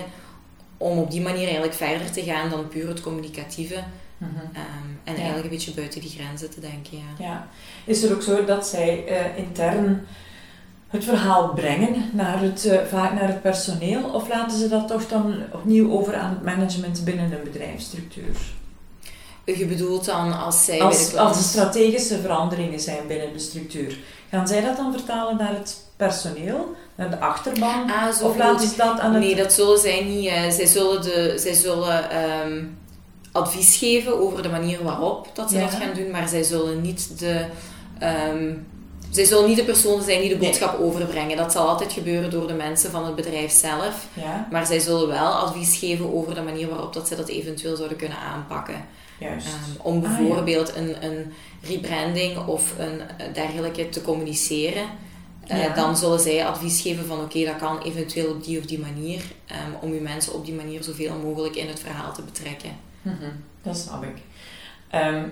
Om 0.78 0.98
op 0.98 1.12
die 1.12 1.22
manier 1.22 1.44
eigenlijk 1.44 1.74
verder 1.74 2.12
te 2.12 2.24
gaan 2.24 2.50
dan 2.50 2.68
puur 2.68 2.88
het 2.88 3.02
communicatieve. 3.02 3.84
Mhm. 4.18 4.30
ehm, 4.54 4.64
en 5.04 5.14
Ja. 5.14 5.16
eigenlijk 5.16 5.44
een 5.44 5.50
beetje 5.50 5.72
buiten 5.72 6.02
die 6.02 6.10
grenzen 6.10 6.50
te 6.50 6.60
denken. 6.60 6.98
Ja. 6.98 7.26
Ja. 7.26 7.48
Is 7.86 8.02
het 8.02 8.12
ook 8.14 8.22
zo 8.22 8.46
dat 8.46 8.68
zij 8.68 9.06
eh, 9.08 9.38
intern 9.38 10.08
het 10.90 11.04
verhaal 11.04 11.48
brengen, 11.54 12.10
naar 12.14 12.42
het, 12.42 12.66
eh, 12.66 12.80
vaak 12.90 13.14
naar 13.14 13.28
het 13.28 13.42
personeel, 13.42 14.04
of 14.04 14.30
laten 14.30 14.58
ze 14.58 14.68
dat 14.70 14.88
toch 14.88 15.08
dan 15.08 15.36
opnieuw 15.54 15.92
over 15.92 16.16
aan 16.16 16.30
het 16.30 16.44
management 16.44 17.04
binnen 17.04 17.32
een 17.32 17.44
bedrijfsstructuur? 17.44 18.38
Je 19.46 19.66
bedoelt 19.66 20.06
dan 20.06 20.40
als 20.40 20.66
zij 20.66 20.80
Als, 20.82 21.16
als 21.16 21.38
er 21.38 21.44
strategische 21.44 22.20
veranderingen 22.20 22.80
zijn 22.80 23.08
binnen 23.08 23.34
de 23.34 23.40
structuur, 23.40 23.98
gaan 24.30 24.48
zij 24.48 24.62
dat 24.62 24.76
dan 24.78 24.92
vertalen 24.94 25.38
naar 25.38 25.54
het 25.54 25.84
personeel, 25.98 26.76
naar 26.96 27.10
de 27.10 27.20
achterban? 27.20 27.92
Ah, 27.92 28.24
Of 28.24 28.38
laten 28.38 28.68
ze 28.68 28.76
dat 28.78 29.00
aan 29.00 29.14
het... 29.14 29.24
Nee, 29.24 29.36
dat 29.36 29.54
zullen 29.54 29.80
zij 29.80 30.04
niet. 30.04 30.28
eh, 30.28 30.50
zij 30.50 30.66
zullen, 30.66 31.02
de, 31.02 31.34
zij 31.38 31.54
zullen 31.54 32.10
ehm, 32.10 32.64
advies 33.32 33.76
geven 33.78 34.20
over 34.20 34.42
de 34.44 34.50
manier 34.50 34.84
waarop 34.84 35.28
dat 35.34 35.50
ze 35.50 35.56
Ja. 35.58 35.62
dat 35.62 35.74
gaan 35.74 35.94
doen, 35.94 36.12
maar 36.12 36.28
zij 36.28 36.44
zullen 36.44 36.82
niet 36.82 37.20
de... 37.20 37.46
ehm, 38.00 38.54
zij 39.10 39.26
zullen 39.26 39.48
niet 39.48 39.58
de 39.58 39.64
persoon 39.64 40.02
zijn 40.02 40.20
die 40.22 40.30
de 40.30 40.36
Nee. 40.36 40.48
boodschap 40.50 40.80
overbrengen. 40.80 41.38
Dat 41.38 41.52
zal 41.52 41.68
altijd 41.68 41.94
gebeuren 41.94 42.30
door 42.30 42.48
de 42.48 42.54
mensen 42.54 42.92
van 42.92 43.06
het 43.06 43.16
bedrijf 43.16 43.52
zelf. 43.52 44.08
Ja, 44.14 44.48
Maar 44.52 44.66
zij 44.66 44.80
zullen 44.80 45.08
wel 45.08 45.28
advies 45.32 45.78
geven 45.78 46.14
over 46.14 46.36
de 46.36 46.42
manier 46.42 46.70
waarop 46.70 46.94
dat 46.94 47.08
zij 47.08 47.18
dat 47.18 47.28
eventueel 47.28 47.76
zouden 47.76 47.98
kunnen 47.98 48.18
aanpakken. 48.18 48.86
juist. 49.20 49.48
Ehm, 49.48 49.56
om 49.88 49.96
Ah, 49.98 50.02
ja. 50.12 50.18
bijvoorbeeld 50.18 50.76
een, 50.76 51.04
een 51.06 51.34
rebranding 51.62 52.38
of 52.48 52.74
een 52.78 53.00
eh, 53.18 53.34
dergelijke 53.34 53.90
te 53.90 54.02
communiceren. 54.02 54.84
Eh, 55.48 55.64
Ja. 55.64 55.74
Dan 55.74 55.98
zullen 55.98 56.20
zij 56.20 56.46
advies 56.46 56.82
geven 56.82 57.06
van 57.06 57.20
oké, 57.20 57.46
dat 57.46 57.56
kan 57.58 57.82
eventueel 57.82 58.32
op 58.32 58.44
die 58.44 58.60
of 58.60 58.66
die 58.66 58.80
manier. 58.80 59.22
ehm, 59.46 59.72
om 59.82 59.92
uw 59.92 60.02
mensen 60.02 60.34
op 60.34 60.46
die 60.46 60.54
manier 60.54 60.84
zoveel 60.84 61.16
mogelijk 61.24 61.56
in 61.56 61.68
het 61.68 61.80
verhaal 61.80 62.14
te 62.14 62.22
betrekken. 62.22 62.70
Mhm, 63.02 63.16
dat 63.62 63.78
snap 63.78 64.04
ik. 64.04 64.16
Ehm, 64.90 65.24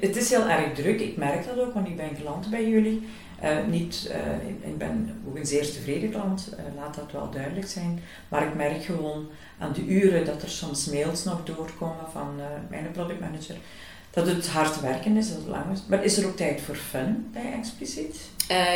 het, 0.00 0.16
is 0.16 0.30
heel 0.30 0.48
erg 0.48 0.74
druk, 0.74 1.00
ik 1.00 1.16
merk 1.16 1.46
dat 1.46 1.58
ook, 1.58 1.74
want 1.74 1.86
ik 1.88 1.96
ben 1.96 2.16
klant 2.20 2.50
bij 2.50 2.68
jullie. 2.68 3.06
Eh, 3.40 3.56
niet, 3.68 4.08
eh, 4.12 4.48
ik- 4.48 4.78
ben 4.78 5.20
ook 5.28 5.36
een 5.36 5.46
zeer 5.46 5.62
tevreden 5.72 6.10
klant, 6.10 6.48
eh, 6.56 6.64
laat 6.76 6.94
dat 6.94 7.12
wel 7.12 7.30
duidelijk 7.30 7.66
zijn. 7.68 8.00
Maar 8.28 8.42
ik 8.46 8.54
merk 8.54 8.84
gewoon 8.84 9.28
aan 9.58 9.72
de 9.72 9.84
uren 9.86 10.24
dat 10.24 10.42
er 10.42 10.48
soms 10.48 10.86
mails 10.86 11.24
nog 11.24 11.44
doorkomen 11.44 12.10
van 12.12 12.40
mijn 12.70 12.90
productmanager, 12.92 13.56
dat 14.10 14.26
het 14.26 14.48
hard 14.48 14.80
werken 14.80 15.16
is, 15.16 15.28
dat 15.28 15.36
het 15.38 15.46
is. 15.72 15.82
Maar 15.88 16.04
is 16.04 16.16
er 16.18 16.26
ook 16.26 16.36
tijd 16.36 16.60
voor 16.60 16.74
fun 16.76 17.28
bij 17.32 17.52
Expliciet? 17.58 18.16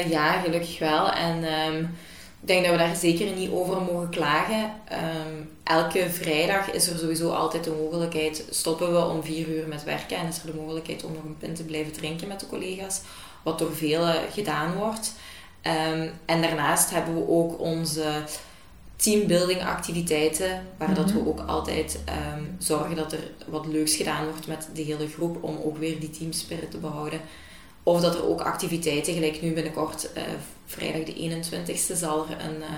Ja, 0.09 0.33
gelukkig 0.40 0.79
wel. 0.79 1.12
En 1.12 1.45
ehm, 1.45 1.85
ik 2.41 2.47
denk 2.47 2.63
dat 2.63 2.73
we 2.73 2.79
daar 2.79 2.97
zeker 2.97 3.33
niet 3.33 3.51
over 3.51 3.83
mogen 3.83 4.09
klagen. 4.11 4.73
Ehm, 4.89 5.35
elke 5.63 6.11
vrijdag 6.11 6.71
is 6.71 6.87
er 6.89 6.99
sowieso 6.99 7.31
altijd 7.31 7.65
de 7.65 7.71
mogelijkheid, 7.83 8.45
stoppen 8.51 8.93
we 8.93 9.05
om 9.05 9.23
vier 9.23 9.49
uur 9.49 9.69
met 9.69 9.85
werken 9.85 10.17
en 10.17 10.27
is 10.27 10.39
er 10.39 10.47
de 10.53 10.59
mogelijkheid 10.61 11.05
om 11.05 11.13
nog 11.13 11.25
een 11.25 11.37
pint 11.39 11.57
te 11.57 11.65
blijven 11.65 11.93
drinken 11.93 12.29
met 12.29 12.41
de 12.41 12.47
collega's, 12.47 13.01
wat 13.43 13.59
door 13.59 13.75
velen 13.77 14.15
gedaan 14.33 14.73
wordt. 14.75 15.13
Ehm, 15.61 16.09
en 16.25 16.43
daarnaast 16.43 16.91
hebben 16.91 17.15
we 17.15 17.29
ook 17.29 17.61
onze 17.61 18.05
teambuilding 18.97 19.63
activiteiten, 19.65 20.67
waar 20.79 20.95
dat 20.95 21.11
we 21.13 21.19
Mhm. 21.19 21.29
ook 21.29 21.41
altijd 21.47 21.99
ehm, 22.05 22.43
zorgen 22.59 22.97
dat 22.97 23.13
er 23.13 23.31
wat 23.47 23.67
leuks 23.67 23.95
gedaan 23.97 24.25
wordt 24.25 24.47
met 24.47 24.69
de 24.75 24.83
hele 24.83 25.09
groep, 25.09 25.43
om 25.43 25.59
ook 25.65 25.79
weer 25.79 26.01
die 26.01 26.11
teamspirit 26.11 26.71
te 26.71 26.79
behouden. 26.79 27.21
Of 27.91 28.01
dat 28.01 28.15
er 28.15 28.29
ook 28.29 28.41
activiteiten, 28.41 29.15
gelijk 29.15 29.43
nu 29.43 29.53
binnenkort, 29.53 30.13
eh, 30.13 30.23
vrijdag 30.67 31.03
de 31.03 31.15
21ste, 31.15 31.97
zal 31.97 32.27
er 32.27 32.45
een 32.45 32.63
eh, 32.63 32.69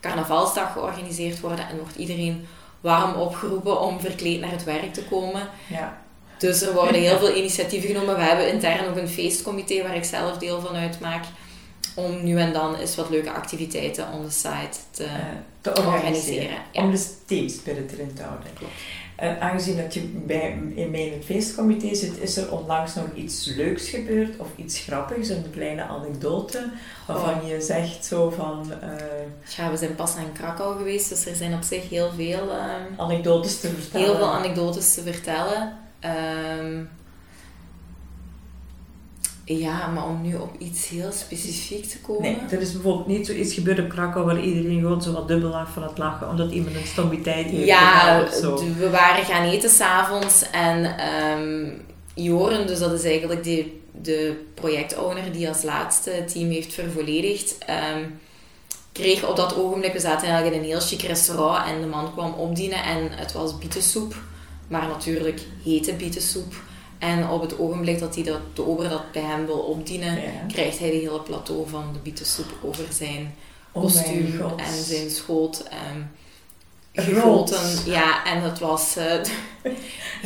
carnavalsdag 0.00 0.72
georganiseerd 0.72 1.40
worden 1.40 1.68
en 1.68 1.78
wordt 1.78 1.96
iedereen 1.96 2.46
warm 2.80 3.14
opgeroepen 3.14 3.80
om 3.80 4.00
verkleed 4.00 4.40
naar 4.40 4.50
het 4.50 4.64
werk 4.64 4.92
te 4.92 5.04
komen. 5.04 5.48
Ja. 5.66 6.02
Dus 6.38 6.62
er 6.62 6.74
worden 6.74 7.00
heel 7.00 7.18
veel 7.18 7.36
initiatieven 7.36 7.88
genomen. 7.88 8.16
We 8.16 8.22
hebben 8.22 8.52
intern 8.52 8.88
ook 8.88 8.96
een 8.96 9.08
feestcomité 9.08 9.82
waar 9.82 9.96
ik 9.96 10.04
zelf 10.04 10.38
deel 10.38 10.60
van 10.60 10.74
uitmaak. 10.74 11.24
Om 11.94 12.24
nu 12.24 12.38
en 12.38 12.52
dan 12.52 12.76
eens 12.76 12.96
wat 12.96 13.10
leuke 13.10 13.30
activiteiten 13.30 14.12
on 14.12 14.24
the 14.24 14.32
site 14.32 14.78
te 14.90 15.04
eh, 15.04 15.10
te 15.60 15.70
organiseren. 15.70 15.94
organiseren. 15.94 16.58
Ja. 16.72 16.82
Om 16.82 16.90
de 16.90 17.06
teamspirit 17.26 17.92
erin 17.92 18.14
te 18.14 18.22
houden. 18.22 18.48
Klopt. 18.54 18.72
Eh, 19.20 19.40
aangezien 19.40 19.76
dat 19.76 19.94
je 19.94 20.00
bij, 20.00 20.58
in 20.74 20.90
mijn 20.90 21.12
feestcomité 21.24 21.94
zit, 21.94 22.18
is 22.20 22.36
er 22.36 22.52
onlangs 22.52 22.94
nog 22.94 23.04
iets 23.14 23.52
leuks 23.56 23.88
gebeurd 23.88 24.38
of 24.38 24.46
iets 24.56 24.78
grappigs, 24.78 25.28
een 25.28 25.50
kleine 25.50 25.82
anekdote 25.82 26.70
waarvan 27.06 27.46
je 27.46 27.60
zegt 27.60 28.04
zo 28.04 28.30
van 28.30 28.72
eh, 28.80 29.56
Ja, 29.56 29.70
we 29.70 29.76
zijn 29.76 29.94
pas 29.94 30.16
in 30.16 30.32
Krakau 30.32 30.76
geweest, 30.76 31.08
dus 31.08 31.26
er 31.26 31.34
zijn 31.34 31.54
op 31.54 31.62
zich 31.62 31.88
heel 31.88 32.10
veel, 32.16 32.50
ehm, 32.50 33.00
anekdotes 33.00 33.60
te 33.60 33.68
vertellen. 33.68 34.06
heel 34.06 34.16
veel 34.16 34.32
anekdotes 34.32 34.94
te 34.94 35.02
vertellen. 35.02 35.78
Ehm, 36.00 36.59
ja, 39.58 39.86
maar 39.86 40.06
om 40.06 40.22
nu 40.22 40.34
op 40.34 40.50
iets 40.58 40.88
heel 40.88 41.12
specifiek 41.12 41.84
te 41.84 41.98
komen. 41.98 42.22
Nee, 42.22 42.38
er 42.50 42.60
is 42.60 42.72
bijvoorbeeld 42.72 43.06
niet 43.06 43.26
zoiets 43.26 43.54
gebeurd 43.54 43.78
op 43.78 43.88
Krakau 43.88 44.24
waar 44.24 44.40
iedereen 44.40 44.80
gewoon 44.80 45.02
zo 45.02 45.12
wat 45.12 45.28
dubbel 45.28 45.50
lag 45.50 45.72
van 45.72 45.82
het 45.82 45.98
lachen, 45.98 46.28
omdat 46.28 46.52
iemand 46.52 46.76
een 46.76 46.86
stomiteit 46.86 47.50
heeft 47.50 47.66
Ja, 47.66 48.24
we 48.78 48.90
waren 48.90 49.24
gaan 49.24 49.48
eten 49.48 49.70
s'avonds 49.70 50.50
en 50.50 50.98
ehm 50.98 51.68
Joren, 52.14 52.66
dus 52.66 52.78
dat 52.78 52.92
is 52.92 53.04
eigenlijk 53.04 53.44
de, 53.44 53.72
de 54.02 54.44
projectowner 54.54 55.32
die 55.32 55.48
als 55.48 55.62
laatste 55.62 56.10
het 56.10 56.32
team 56.32 56.50
heeft 56.50 56.74
vervolledigd, 56.74 57.58
ehm, 57.58 58.04
kreeg 58.92 59.28
op 59.28 59.36
dat 59.36 59.56
ogenblik, 59.56 59.92
we 59.92 60.00
zaten 60.00 60.28
eigenlijk 60.28 60.56
in 60.56 60.62
een 60.62 60.68
heel 60.68 60.86
chic 60.86 61.02
restaurant 61.02 61.68
en 61.68 61.80
de 61.80 61.86
man 61.86 62.12
kwam 62.12 62.32
opdienen 62.32 62.82
en 62.82 63.08
het 63.10 63.32
was 63.32 63.58
bietensoep, 63.58 64.14
maar 64.68 64.86
natuurlijk 64.86 65.40
hete 65.64 65.92
bietensoep. 65.92 66.54
En 67.00 67.28
op 67.28 67.40
het 67.40 67.58
ogenblik 67.58 67.98
dat 67.98 68.14
hij 68.14 68.24
dat, 68.24 68.40
de 68.54 68.66
ober 68.66 68.88
dat 68.88 69.12
bij 69.12 69.22
hem 69.22 69.46
wil 69.46 69.58
opdienen, 69.58 70.14
Ja. 70.14 70.30
krijgt 70.48 70.78
hij 70.78 70.90
de 70.90 70.96
hele 70.96 71.20
plateau 71.20 71.68
van 71.68 71.84
de 71.92 71.98
bietensoep 71.98 72.46
over 72.62 72.84
zijn 72.92 73.34
Oh 73.72 73.82
kostuum 73.82 74.40
en 74.56 74.82
zijn 74.84 75.10
schoot 75.10 75.64
Rood. 76.94 77.06
gegoten. 77.54 77.92
Ja, 77.92 78.24
en 78.24 78.42
het 78.42 78.58
was 78.58 78.96
eh, 78.96 79.04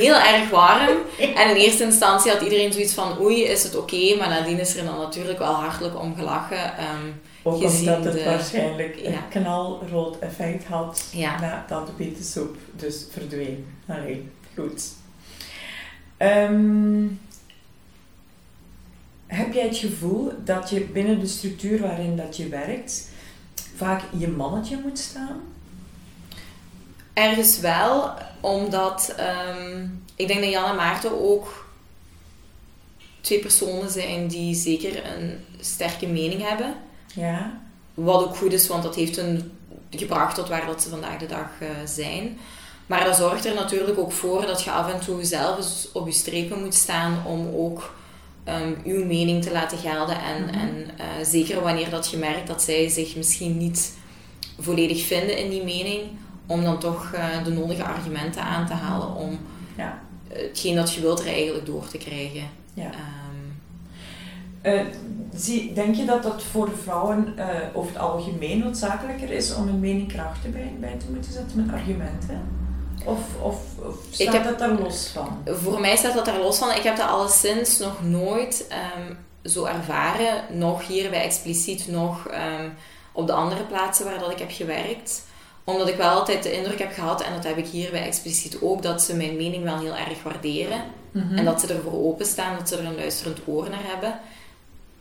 heel 0.05 0.15
erg 0.15 0.51
warm. 0.51 0.97
En 1.35 1.51
in 1.51 1.57
eerste 1.57 1.83
instantie 1.85 2.31
had 2.31 2.41
iedereen 2.43 2.73
zoiets 2.73 2.95
van 2.95 3.21
oei, 3.21 3.43
is 3.45 3.63
het 3.63 3.77
oké? 3.77 4.17
Maar 4.19 4.29
nadien 4.29 4.59
is 4.61 4.77
er 4.77 4.85
dan 4.85 4.99
natuurlijk 4.99 5.39
wel 5.39 5.53
hartelijk 5.53 6.01
om 6.01 6.15
gelachen. 6.17 6.77
Ehm, 6.79 7.07
Ook 7.43 7.55
omdat 7.55 8.05
het 8.05 8.13
de- 8.13 8.25
waarschijnlijk 8.25 8.97
ja. 8.99 9.09
een 9.09 9.29
knalrood 9.29 10.19
effect 10.19 10.65
had 10.65 11.09
Ja. 11.13 11.41
nadat 11.41 11.87
de 11.87 11.93
bietensoep 11.97 12.57
dus 12.73 13.05
verdween. 13.11 13.67
Allee, 13.89 14.29
goed. 14.57 14.83
Ehm, 16.17 17.07
heb 19.27 19.53
jij 19.53 19.67
het 19.67 19.77
gevoel 19.77 20.33
dat 20.45 20.71
je 20.71 20.81
binnen 20.81 21.21
de 21.21 21.27
structuur 21.27 21.81
waarin 21.81 22.17
dat 22.17 22.37
je 22.37 22.49
werkt 22.49 23.09
vaak 23.77 24.03
je 24.17 24.29
mannetje 24.29 24.81
moet 24.85 24.99
staan? 24.99 25.41
ergens 27.15 27.61
wel, 27.61 28.11
omdat 28.41 29.15
ehm, 29.17 29.87
ik 30.17 30.27
denk 30.29 30.41
dat 30.41 30.51
Jan 30.51 30.71
en 30.71 30.77
Maarten 30.77 31.31
ook 31.31 31.67
twee 33.21 33.39
personen 33.39 33.91
zijn 33.91 34.29
die 34.29 34.55
zeker 34.55 35.17
een 35.17 35.45
sterke 35.61 36.07
mening 36.07 36.49
hebben. 36.49 36.75
Ja. 37.15 37.61
Wat 37.95 38.25
ook 38.25 38.37
goed 38.37 38.53
is, 38.53 38.67
want 38.67 38.83
dat 38.83 38.95
heeft 38.95 39.17
hun 39.17 39.53
gebracht 39.91 40.35
tot 40.35 40.49
waar 40.49 40.67
dat 40.67 40.83
ze 40.83 40.89
vandaag 40.89 41.19
de 41.19 41.27
dag 41.27 41.49
uh, 41.63 41.69
zijn. 41.85 42.39
Maar 42.87 43.05
dat 43.05 43.17
zorgt 43.17 43.45
er 43.47 43.55
natuurlijk 43.55 43.99
ook 43.99 44.13
voor 44.13 44.47
dat 44.47 44.63
je 44.63 44.71
af 44.71 44.93
en 44.93 45.01
toe 45.01 45.25
zelf 45.25 45.57
eens 45.57 45.89
op 45.93 46.07
je 46.07 46.13
strepen 46.13 46.61
moet 46.61 46.75
staan 46.75 47.23
om 47.27 47.49
ook 47.55 47.95
um, 48.49 48.77
uw 48.85 49.05
mening 49.05 49.43
te 49.43 49.53
laten 49.53 49.79
gelden. 49.79 50.17
En, 50.21 50.43
Mhm. 50.45 50.55
en 50.55 50.77
uh, 50.99 51.25
zeker 51.27 51.61
wanneer 51.63 51.91
dat 51.91 52.11
je 52.11 52.17
merkt 52.17 52.47
dat 52.47 52.63
zij 52.63 52.89
zich 52.89 53.17
misschien 53.17 53.59
niet 53.59 53.93
volledig 54.61 55.07
vinden 55.07 55.39
in 55.39 55.51
die 55.51 55.65
mening, 55.65 56.01
om 56.47 56.63
dan 56.63 56.79
toch 56.79 57.11
uh, 57.15 57.45
de 57.45 57.51
nodige 57.51 57.85
argumenten 57.85 58.43
aan 58.43 58.67
te 58.67 58.73
halen 58.73 59.15
om 59.15 59.39
Ja. 59.77 59.99
hetgeen 60.29 60.75
dat 60.75 60.93
je 60.95 61.01
wilt 61.01 61.21
er 61.21 61.27
eigenlijk 61.27 61.67
door 61.67 61.87
te 61.89 61.99
krijgen. 61.99 62.49
Ja. 62.75 62.85
Um, 62.85 62.93
Uh, 64.67 64.81
zie, 65.35 65.73
denk 65.73 65.95
je 65.95 66.05
dat 66.05 66.23
dat 66.23 66.43
voor 66.43 66.71
vrouwen 66.83 67.35
over 67.75 67.93
het 67.93 68.01
algemeen 68.01 68.59
noodzakelijker 68.59 69.31
is 69.31 69.55
om 69.55 69.69
een 69.69 69.81
mening 69.81 70.09
krachten 70.09 70.53
bij, 70.53 70.73
bij 70.81 70.97
te 70.99 71.05
moeten 71.13 71.33
zetten 71.33 71.65
met 71.67 71.75
argumenten? 71.75 72.43
Of, 73.05 73.19
of, 73.43 73.57
of 73.85 73.95
staat 74.11 74.33
heb, 74.33 74.45
dat 74.45 74.59
daar 74.59 74.73
los 74.81 75.07
van? 75.07 75.43
Voor 75.47 75.81
mij 75.81 75.97
staat 75.97 76.15
dat 76.15 76.25
daar 76.25 76.39
los 76.39 76.59
van. 76.59 76.71
Ik 76.71 76.83
heb 76.83 76.97
dat 76.97 77.09
alleszins 77.09 77.79
nog 77.79 78.03
nooit 78.03 78.67
um, 78.71 79.19
zo 79.51 79.65
ervaren. 79.65 80.45
Nog 80.51 80.87
hier 80.87 81.11
bij 81.11 81.23
Expliciet, 81.23 81.89
nog 81.89 82.29
um, 82.31 82.75
op 83.13 83.27
de 83.27 83.33
andere 83.33 83.63
plaatsen 83.63 84.05
waar 84.05 84.19
dat 84.19 84.31
ik 84.31 84.39
heb 84.39 84.51
gewerkt. 84.51 85.25
Omdat 85.65 85.89
ik 85.89 85.97
wel 85.97 86.11
altijd 86.11 86.43
de 86.43 86.53
indruk 86.53 86.79
heb 86.79 86.93
gehad, 86.93 87.23
en 87.23 87.35
dat 87.35 87.45
heb 87.45 87.57
ik 87.57 87.67
hier 87.67 87.91
bij 87.91 88.03
Expliciet 88.03 88.59
ook, 88.61 88.83
dat 88.83 89.03
ze 89.03 89.17
mijn 89.17 89.37
mening 89.37 89.65
wel 89.65 89.79
heel 89.79 89.95
erg 89.95 90.23
waarderen. 90.23 90.85
Mm 91.11 91.23
-hmm. 91.29 91.39
En 91.39 91.45
dat 91.45 91.61
ze 91.61 91.75
ervoor 91.75 92.05
openstaan, 92.05 92.57
dat 92.59 92.69
ze 92.69 92.77
er 92.77 92.85
een 92.85 92.97
luisterend 92.97 93.39
oor 93.47 93.71
naar 93.71 93.85
hebben. 93.85 94.19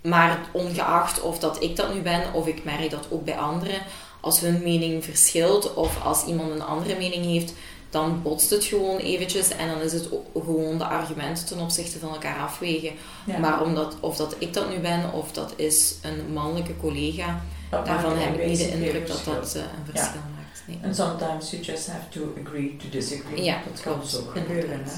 Maar 0.01 0.39
ongeacht 0.51 1.21
of 1.21 1.39
dat 1.39 1.63
ik 1.63 1.75
dat 1.75 1.93
nu 1.93 2.01
ben, 2.01 2.33
of 2.33 2.47
ik 2.47 2.63
merk 2.63 2.89
dat 2.89 3.07
ook 3.09 3.25
bij 3.25 3.37
anderen, 3.37 3.81
als 4.21 4.39
hun 4.39 4.61
mening 4.63 5.03
verschilt 5.03 5.73
of 5.73 6.03
als 6.03 6.25
iemand 6.25 6.51
een 6.51 6.63
andere 6.63 6.97
mening 6.97 7.25
heeft, 7.25 7.53
dan 7.93 8.21
botst 8.21 8.49
het 8.49 8.63
gewoon 8.63 8.97
eventjes 8.97 9.49
en 9.49 9.67
dan 9.67 9.81
is 9.81 9.93
het 9.93 10.09
gewoon 10.33 10.77
de 10.77 10.85
argumenten 10.85 11.45
ten 11.45 11.59
opzichte 11.59 11.99
van 11.99 12.09
elkaar 12.09 12.37
afwegen. 12.39 12.91
Ja. 13.25 13.37
Maar 13.37 13.61
omdat, 13.61 13.95
of 13.99 14.15
dat 14.15 14.35
ik 14.37 14.53
dat 14.53 14.69
nu 14.69 14.79
ben 14.79 15.11
of 15.11 15.31
dat 15.31 15.53
is 15.55 15.95
een 16.01 16.33
mannelijke 16.33 16.77
collega, 16.77 17.41
dat 17.69 17.85
daarvan 17.85 18.17
heb 18.17 18.39
ik 18.39 18.45
niet 18.47 18.57
de 18.57 18.71
indruk 18.71 19.07
dat 19.07 19.21
dat 19.25 19.55
uh, 19.55 19.61
een 19.61 19.85
verschil 19.85 20.19
ja. 20.19 20.27
maakt. 20.35 20.63
Nee. 20.67 20.79
And 20.83 20.95
sometimes 20.95 21.51
you 21.51 21.63
just 21.63 21.87
have 21.87 22.09
to 22.09 22.33
agree 22.45 22.75
to 22.75 22.89
disagree. 22.89 23.43
Ja, 23.43 23.61
dat 23.71 23.81
kan 23.81 24.05
zo 24.05 24.23
gebeuren. 24.33 24.83
Hè? 24.83 24.91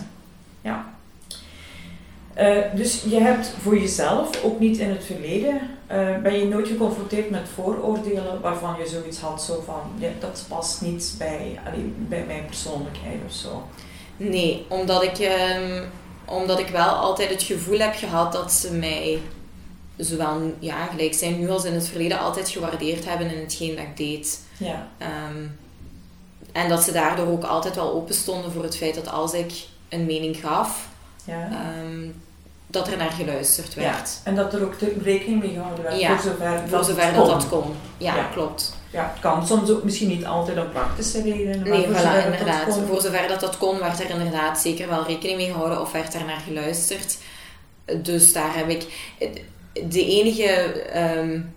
Ja. 0.62 0.95
Uh, 2.40 2.58
dus 2.74 3.04
je 3.10 3.20
hebt 3.20 3.54
voor 3.62 3.80
jezelf, 3.80 4.44
ook 4.44 4.60
niet 4.60 4.78
in 4.78 4.90
het 4.90 5.04
verleden, 5.04 5.62
uh, 5.92 6.18
ben 6.18 6.40
je 6.40 6.46
nooit 6.46 6.68
geconfronteerd 6.68 7.30
met 7.30 7.48
vooroordelen 7.54 8.42
waarvan 8.42 8.76
je 8.80 8.88
zoiets 8.88 9.20
had, 9.20 9.44
zo 9.44 9.64
van, 9.66 9.82
ja, 9.98 10.10
dat 10.20 10.46
past 10.48 10.82
niet 10.82 11.16
bij, 11.18 11.60
allee, 11.66 11.94
bij 11.98 12.24
mijn 12.28 12.46
persoonlijkheid 12.46 13.20
of 13.28 13.34
zo? 13.34 13.64
Nee, 14.18 14.66
omdat 14.70 15.04
ik, 15.04 15.18
um, 15.58 15.84
omdat 16.26 16.60
ik 16.60 16.68
wel 16.68 16.90
altijd 16.90 17.30
het 17.30 17.44
gevoel 17.44 17.80
heb 17.80 17.96
gehad 17.96 18.32
dat 18.32 18.52
ze 18.52 18.74
mij, 18.74 19.20
zowel 19.98 20.54
ja, 20.60 20.86
gelijk 20.86 21.14
zijn 21.14 21.40
nu 21.40 21.50
als 21.50 21.66
in 21.66 21.74
het 21.74 21.88
verleden, 21.88 22.20
altijd 22.20 22.50
gewaardeerd 22.50 23.06
hebben 23.06 23.32
in 23.32 23.42
hetgeen 23.42 23.76
dat 23.76 23.86
ik 23.86 23.98
deed. 23.98 24.42
Ja. 24.58 24.88
Um, 25.30 25.58
en 26.52 26.70
dat 26.70 26.84
ze 26.84 26.92
daardoor 26.92 27.28
ook 27.28 27.44
altijd 27.44 27.76
wel 27.76 27.94
open 27.94 28.16
stonden 28.16 28.52
voor 28.52 28.64
het 28.64 28.78
feit 28.78 28.96
dat 28.96 29.12
als 29.12 29.34
ik 29.34 29.54
een 29.90 30.06
mening 30.06 30.38
gaf, 30.38 30.88
ja. 31.26 31.50
um, 31.84 32.24
dat 32.76 32.88
er 32.88 32.98
naar 32.98 33.12
geluisterd 33.12 33.74
werd. 33.74 34.20
Ja, 34.24 34.30
en 34.30 34.36
dat 34.36 34.54
er 34.54 34.64
ook 34.64 34.74
rekening 35.04 35.42
mee 35.42 35.54
gehouden 35.54 35.84
werd, 35.84 36.00
ja, 36.00 36.08
voor 36.18 36.32
zover, 36.32 36.60
voor 36.60 36.70
dat, 36.70 36.86
zover 36.86 37.12
kon. 37.14 37.16
dat, 37.16 37.28
dat 37.28 37.48
kon. 37.50 37.76
Ja, 37.98 38.16
Ja. 38.16 38.24
klopt. 38.34 38.76
Ja, 38.90 39.12
het 39.14 39.22
kan 39.22 39.48
soms 39.48 39.70
ook 39.70 39.84
misschien 39.84 40.08
niet 40.08 40.26
altijd 40.26 40.58
om 40.58 40.70
praktische 40.72 41.22
redenen. 41.22 41.60
maar 41.60 41.70
Nee, 41.70 41.86
voor 41.86 41.94
voilà, 41.94 42.02
zover 42.02 42.14
dat 42.24 42.26
inderdaad. 42.26 42.64
kon. 42.64 42.86
Voor 42.86 43.02
zover 43.02 43.28
dat 43.28 43.40
dat 43.40 43.58
kon, 43.58 43.80
werd 43.80 44.00
er 44.00 44.10
inderdaad 44.10 44.60
zeker 44.60 44.88
wel 44.90 45.06
rekening 45.06 45.38
mee 45.38 45.52
gehouden 45.52 45.82
of 45.82 45.92
werd 45.92 46.14
er 46.14 46.26
naar 46.26 46.42
geluisterd. 46.48 47.18
Dus 47.98 48.34
daar 48.34 48.56
heb 48.56 48.70
ik... 48.70 48.86
De 49.88 50.06
enige... 50.06 50.74
Um, 51.20 51.54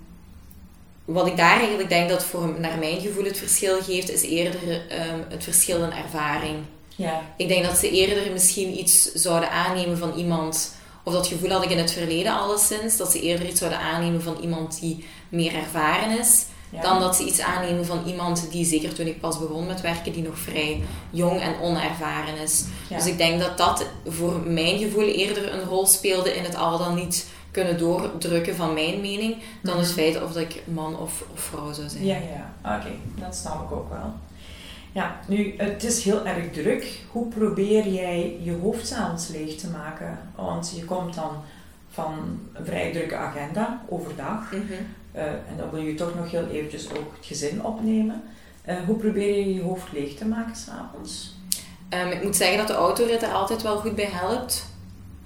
wat 1.05 1.27
ik 1.27 1.37
daar 1.37 1.59
eigenlijk 1.59 1.89
denk 1.89 2.09
dat 2.09 2.25
voor 2.25 2.55
naar 2.59 2.79
mijn 2.79 3.01
gevoel 3.01 3.25
het 3.25 3.39
verschil 3.39 3.83
geeft, 3.83 4.11
is 4.11 4.23
eerder 4.23 4.63
um, 4.65 5.25
het 5.29 5.45
verschil 5.45 5.83
in 5.83 5.93
ervaring. 5.93 6.57
Ja. 6.97 7.23
Ik 7.37 7.49
denk 7.49 7.65
dat 7.65 7.79
ze 7.79 7.91
eerder 7.91 8.33
misschien 8.33 8.79
iets 8.79 9.13
zouden 9.13 9.51
aannemen 9.51 9.99
van 9.99 10.13
iemand, 10.17 10.75
of 11.09 11.15
dat 11.15 11.27
gevoel 11.27 11.51
had 11.51 11.65
ik 11.65 11.71
in 11.71 11.79
het 11.79 11.91
verleden 11.93 12.33
alleszins, 12.39 12.97
dat 12.97 13.13
ze 13.13 13.21
eerder 13.21 13.49
iets 13.49 13.59
zouden 13.59 13.81
aannemen 13.81 14.23
van 14.23 14.37
iemand 14.41 14.81
die 14.81 15.05
meer 15.29 15.55
ervaren 15.55 16.19
is, 16.19 16.45
Ja. 16.71 16.83
dan 16.83 17.01
dat 17.01 17.17
ze 17.17 17.25
iets 17.25 17.41
aannemen 17.41 17.87
van 17.87 18.03
iemand 18.07 18.47
die, 18.51 18.65
zeker 18.65 18.95
toen 18.95 19.07
ik 19.07 19.21
pas 19.21 19.39
begon 19.39 19.67
met 19.67 19.81
werken, 19.81 20.13
die 20.13 20.23
nog 20.23 20.39
vrij 20.39 20.83
jong 21.11 21.41
en 21.41 21.61
onervaren 21.61 22.39
is. 22.39 22.65
Ja. 22.89 22.97
Dus 22.97 23.07
ik 23.07 23.19
denk 23.19 23.41
dat 23.41 23.59
dat 23.59 23.85
voor 24.07 24.41
mijn 24.47 24.79
gevoel 24.79 25.05
eerder 25.05 25.53
een 25.53 25.65
rol 25.65 25.87
speelde 25.87 26.37
in 26.37 26.45
het 26.45 26.57
al 26.57 26.79
dan 26.79 26.95
niet 26.95 27.27
kunnen 27.51 27.79
doordrukken 27.79 28.57
van 28.57 28.75
mijn 28.75 29.01
mening, 29.01 29.37
dan 29.63 29.75
Mhm. 29.77 29.83
het 29.85 29.93
feit 29.93 30.23
of 30.23 30.33
dat 30.33 30.43
ik 30.43 30.63
man 30.67 30.99
of, 30.99 31.25
of 31.35 31.41
vrouw 31.41 31.73
zou 31.73 31.89
zijn. 31.89 32.05
Ja, 32.05 32.17
ja. 32.17 32.77
Oké, 32.77 32.91
dat 33.27 33.37
snap 33.37 33.63
ik 33.71 33.73
ook 33.77 33.89
wel. 33.91 34.13
Ja, 34.93 35.21
nu, 35.27 35.55
het 35.57 35.85
is 35.85 36.05
heel 36.05 36.27
erg 36.27 36.51
druk. 36.51 37.01
Hoe 37.11 37.29
probeer 37.29 37.89
jij 37.89 38.39
je 38.43 38.53
hoofd 38.53 38.87
s'avonds 38.87 39.29
leeg 39.29 39.55
te 39.55 39.69
maken? 39.69 40.19
Want 40.35 40.73
je 40.77 40.85
komt 40.85 41.15
dan 41.15 41.31
van 41.91 42.41
een 42.53 42.65
vrij 42.65 42.93
drukke 42.93 43.17
agenda 43.17 43.83
overdag. 43.89 44.53
Mhm. 44.53 44.63
Uh, 45.15 45.23
en 45.23 45.57
dan 45.57 45.71
wil 45.71 45.83
je 45.83 45.95
toch 45.95 46.15
nog 46.15 46.31
heel 46.31 46.47
eventjes 46.47 46.91
ook 46.91 47.13
het 47.17 47.27
gezin 47.27 47.65
opnemen. 47.65 48.23
Uh, 48.69 48.77
hoe 48.87 48.97
probeer 48.97 49.37
je 49.37 49.55
je 49.55 49.63
hoofd 49.63 49.93
leeg 49.93 50.15
te 50.15 50.27
maken 50.27 50.57
s'avonds? 50.57 51.37
Um, 51.95 52.11
ik 52.11 52.23
moet 52.23 52.37
zeggen 52.37 52.59
dat 52.59 52.67
de 52.67 52.75
autorit 52.75 53.23
er 53.23 53.33
altijd 53.33 53.63
wel 53.63 53.77
goed 53.77 53.95
bij 53.95 54.09
helpt. 54.11 54.67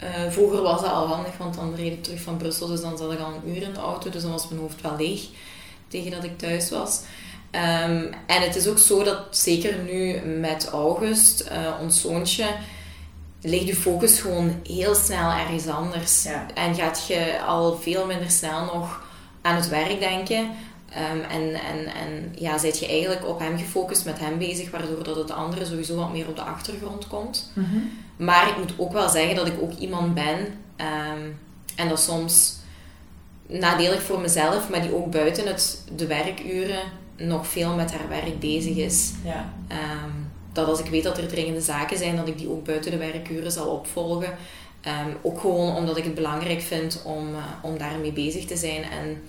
Uh, 0.03 0.31
vroeger 0.31 0.63
was 0.63 0.81
dat 0.81 0.91
al 0.91 1.07
handig, 1.07 1.37
want 1.37 1.55
dan 1.55 1.75
reed 1.75 1.93
ik 1.93 2.03
terug 2.03 2.21
van 2.21 2.37
Brussel, 2.37 2.67
dus 2.67 2.81
dan 2.81 2.99
zat 2.99 3.13
ik 3.13 3.19
al 3.19 3.33
een 3.33 3.55
uur 3.55 3.63
in 3.63 3.73
de 3.73 3.81
auto, 3.81 4.11
dus 4.11 4.23
dan 4.23 4.31
was 4.31 4.49
mijn 4.49 4.61
hoofd 4.61 4.81
wel 4.81 4.97
leeg 4.97 5.29
tegen 5.89 6.11
dat 6.11 6.25
ik 6.25 6.39
thuis 6.39 6.71
was. 6.71 7.03
Um, 7.55 8.11
en 8.27 8.43
het 8.43 8.57
is 8.57 8.69
ook 8.69 8.79
zo 8.79 9.03
dat 9.03 9.19
zeker 9.31 9.79
nu 9.79 10.21
met 10.21 10.69
August, 10.69 11.45
uh, 11.53 11.81
ons 11.81 12.01
zoontje, 12.01 12.47
ligt 13.43 13.67
je 13.67 13.77
focus 13.77 14.21
gewoon 14.21 14.61
heel 14.63 14.95
snel 14.95 15.31
ergens 15.31 15.67
anders. 15.67 16.23
Ja. 16.23 16.47
En 16.55 16.75
gaat 16.75 17.07
je 17.07 17.41
al 17.47 17.77
veel 17.77 18.07
minder 18.07 18.31
snel 18.31 18.65
nog 18.65 19.05
aan 19.43 19.57
het 19.57 19.69
werk 19.69 20.01
denken. 20.01 20.51
Um, 21.13 21.21
en, 21.21 21.55
en, 21.55 21.87
en 21.87 22.35
ja, 22.39 22.59
zit 22.59 22.79
je 22.79 22.87
eigenlijk 22.87 23.29
op 23.29 23.39
hem 23.39 23.59
gefocust, 23.59 24.05
met 24.05 24.19
hem 24.19 24.39
bezig, 24.39 24.71
waardoor 24.71 25.05
dat 25.05 25.17
het 25.17 25.31
andere 25.31 25.65
sowieso 25.65 25.97
wat 25.97 26.13
meer 26.13 26.29
op 26.29 26.37
de 26.37 26.43
achtergrond 26.43 27.07
komt. 27.07 27.51
Mm 27.55 27.65
-hmm. 27.65 27.91
Maar 28.17 28.49
ik 28.49 28.57
moet 28.57 28.73
ook 28.77 28.93
wel 28.93 29.09
zeggen 29.09 29.37
dat 29.37 29.47
ik 29.47 29.61
ook 29.61 29.73
iemand 29.73 30.15
ben, 30.15 30.39
um, 30.77 31.39
en 31.77 31.89
dat 31.89 32.01
soms 32.01 32.57
nadelig 33.47 34.03
voor 34.03 34.21
mezelf, 34.21 34.69
maar 34.69 34.83
die 34.83 34.95
ook 34.95 35.11
buiten 35.11 35.47
het, 35.47 35.85
de 35.97 36.07
werkuren 36.07 36.83
nog 37.27 37.47
veel 37.47 37.75
met 37.75 37.93
haar 37.93 38.09
werk 38.09 38.41
bezig 38.41 38.77
is. 38.77 39.13
Ja. 39.25 39.53
Um, 39.69 40.31
dat 40.53 40.69
als 40.69 40.81
ik 40.81 40.87
weet 40.87 41.03
dat 41.03 41.19
er 41.19 41.29
dringende 41.29 41.61
zaken 41.61 41.99
zijn, 41.99 42.17
dat 42.17 42.29
ik 42.29 42.39
die 42.39 42.51
ook 42.51 42.65
buiten 42.65 42.91
de 42.91 42.97
werkuren 42.97 43.53
zal 43.53 43.67
opvolgen. 43.67 44.29
Um, 44.87 45.17
ook 45.23 45.41
gewoon 45.41 45.77
omdat 45.77 45.97
ik 45.97 46.05
het 46.05 46.15
belangrijk 46.15 46.61
vind 46.61 47.03
om, 47.05 47.29
uh, 47.29 47.37
om 47.63 47.79
daarmee 47.79 48.13
bezig 48.13 48.45
te 48.45 48.57
zijn. 48.57 48.83
En 48.83 49.23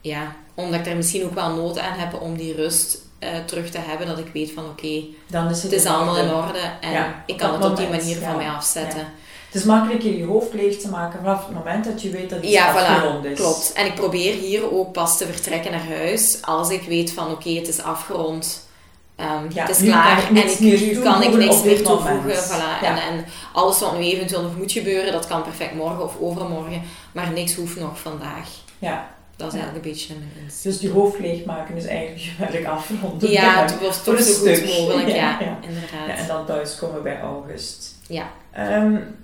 ja, 0.00 0.36
omdat 0.54 0.80
ik 0.80 0.86
er 0.86 0.96
misschien 0.96 1.24
ook 1.24 1.34
wel 1.34 1.54
nood 1.54 1.78
aan 1.78 1.98
heb 1.98 2.20
om 2.20 2.36
die 2.36 2.54
rust 2.54 2.98
uh, 3.20 3.28
terug 3.44 3.70
te 3.70 3.78
hebben. 3.78 4.06
Dat 4.06 4.18
ik 4.18 4.30
weet 4.32 4.52
van 4.52 4.64
oké, 4.64 4.86
okay, 4.86 5.08
het, 5.30 5.62
het 5.62 5.72
is 5.72 5.86
allemaal 5.86 6.16
in 6.16 6.34
orde. 6.34 6.60
En 6.80 6.92
ja, 6.92 7.22
ik 7.26 7.36
kan 7.36 7.52
het 7.52 7.64
op 7.64 7.76
die 7.76 7.88
manier 7.88 8.20
ja. 8.20 8.28
van 8.28 8.36
mij 8.36 8.48
afzetten. 8.48 9.06
Het 9.52 9.60
is 9.60 9.66
makkelijker 9.66 10.16
je 10.16 10.24
hoofd 10.24 10.54
leeg 10.54 10.76
te 10.76 10.88
maken 10.88 11.18
vanaf 11.22 11.46
het 11.46 11.54
moment 11.54 11.84
dat 11.84 12.02
je 12.02 12.10
weet 12.10 12.30
dat 12.30 12.42
iets 12.42 12.52
ja, 12.52 12.72
afgerond 12.72 13.24
voilà, 13.24 13.30
is. 13.30 13.38
klopt. 13.38 13.72
En 13.72 13.86
ik 13.86 13.94
probeer 13.94 14.34
hier 14.34 14.72
ook 14.72 14.92
pas 14.92 15.18
te 15.18 15.26
vertrekken 15.26 15.70
naar 15.70 15.86
huis 15.86 16.38
als 16.42 16.70
ik 16.70 16.82
weet 16.82 17.12
van 17.12 17.24
oké, 17.24 17.32
okay, 17.34 17.54
het 17.54 17.68
is 17.68 17.82
afgerond. 17.82 18.68
Um, 19.16 19.26
ja, 19.54 19.66
het 19.66 19.76
is 19.76 19.82
klaar 19.82 20.28
en 20.28 20.36
ik, 20.36 20.60
nu 20.60 21.00
kan 21.00 21.22
ik 21.22 21.34
niks 21.36 21.62
meer 21.62 21.82
toevoegen. 21.82 22.44
Voilà. 22.44 22.82
Ja. 22.82 22.82
En, 22.82 22.96
en 22.96 23.24
alles 23.52 23.80
wat 23.80 23.98
nu 23.98 24.04
eventueel 24.04 24.42
nog 24.42 24.56
moet 24.56 24.72
gebeuren, 24.72 25.12
dat 25.12 25.26
kan 25.26 25.42
perfect 25.42 25.74
morgen 25.74 26.04
of 26.04 26.14
overmorgen. 26.20 26.82
Maar 27.12 27.32
niks 27.32 27.54
hoeft 27.54 27.80
nog 27.80 28.00
vandaag. 28.00 28.48
Ja. 28.78 29.10
Dat 29.36 29.52
is 29.52 29.58
ja. 29.58 29.64
eigenlijk 29.64 29.86
een 29.86 29.92
beetje 29.92 30.14
insteek. 30.44 30.72
Dus 30.72 30.80
je 30.80 30.90
hoofd 30.90 31.18
leegmaken 31.18 31.76
is 31.76 31.86
eigenlijk 31.86 32.52
werk 32.52 32.66
afronden. 32.66 33.30
Ja, 33.30 33.62
het 33.62 33.80
was 33.80 34.04
toch 34.04 34.20
zo 34.20 34.32
goed 34.32 34.66
mogelijk. 34.66 35.08
Ja, 35.08 35.38
inderdaad. 35.40 36.18
En 36.18 36.26
dan 36.26 36.46
thuiskomen 36.46 37.02
bij 37.02 37.20
August. 37.20 37.94
Ja. 38.06 38.30
Um, 38.58 39.20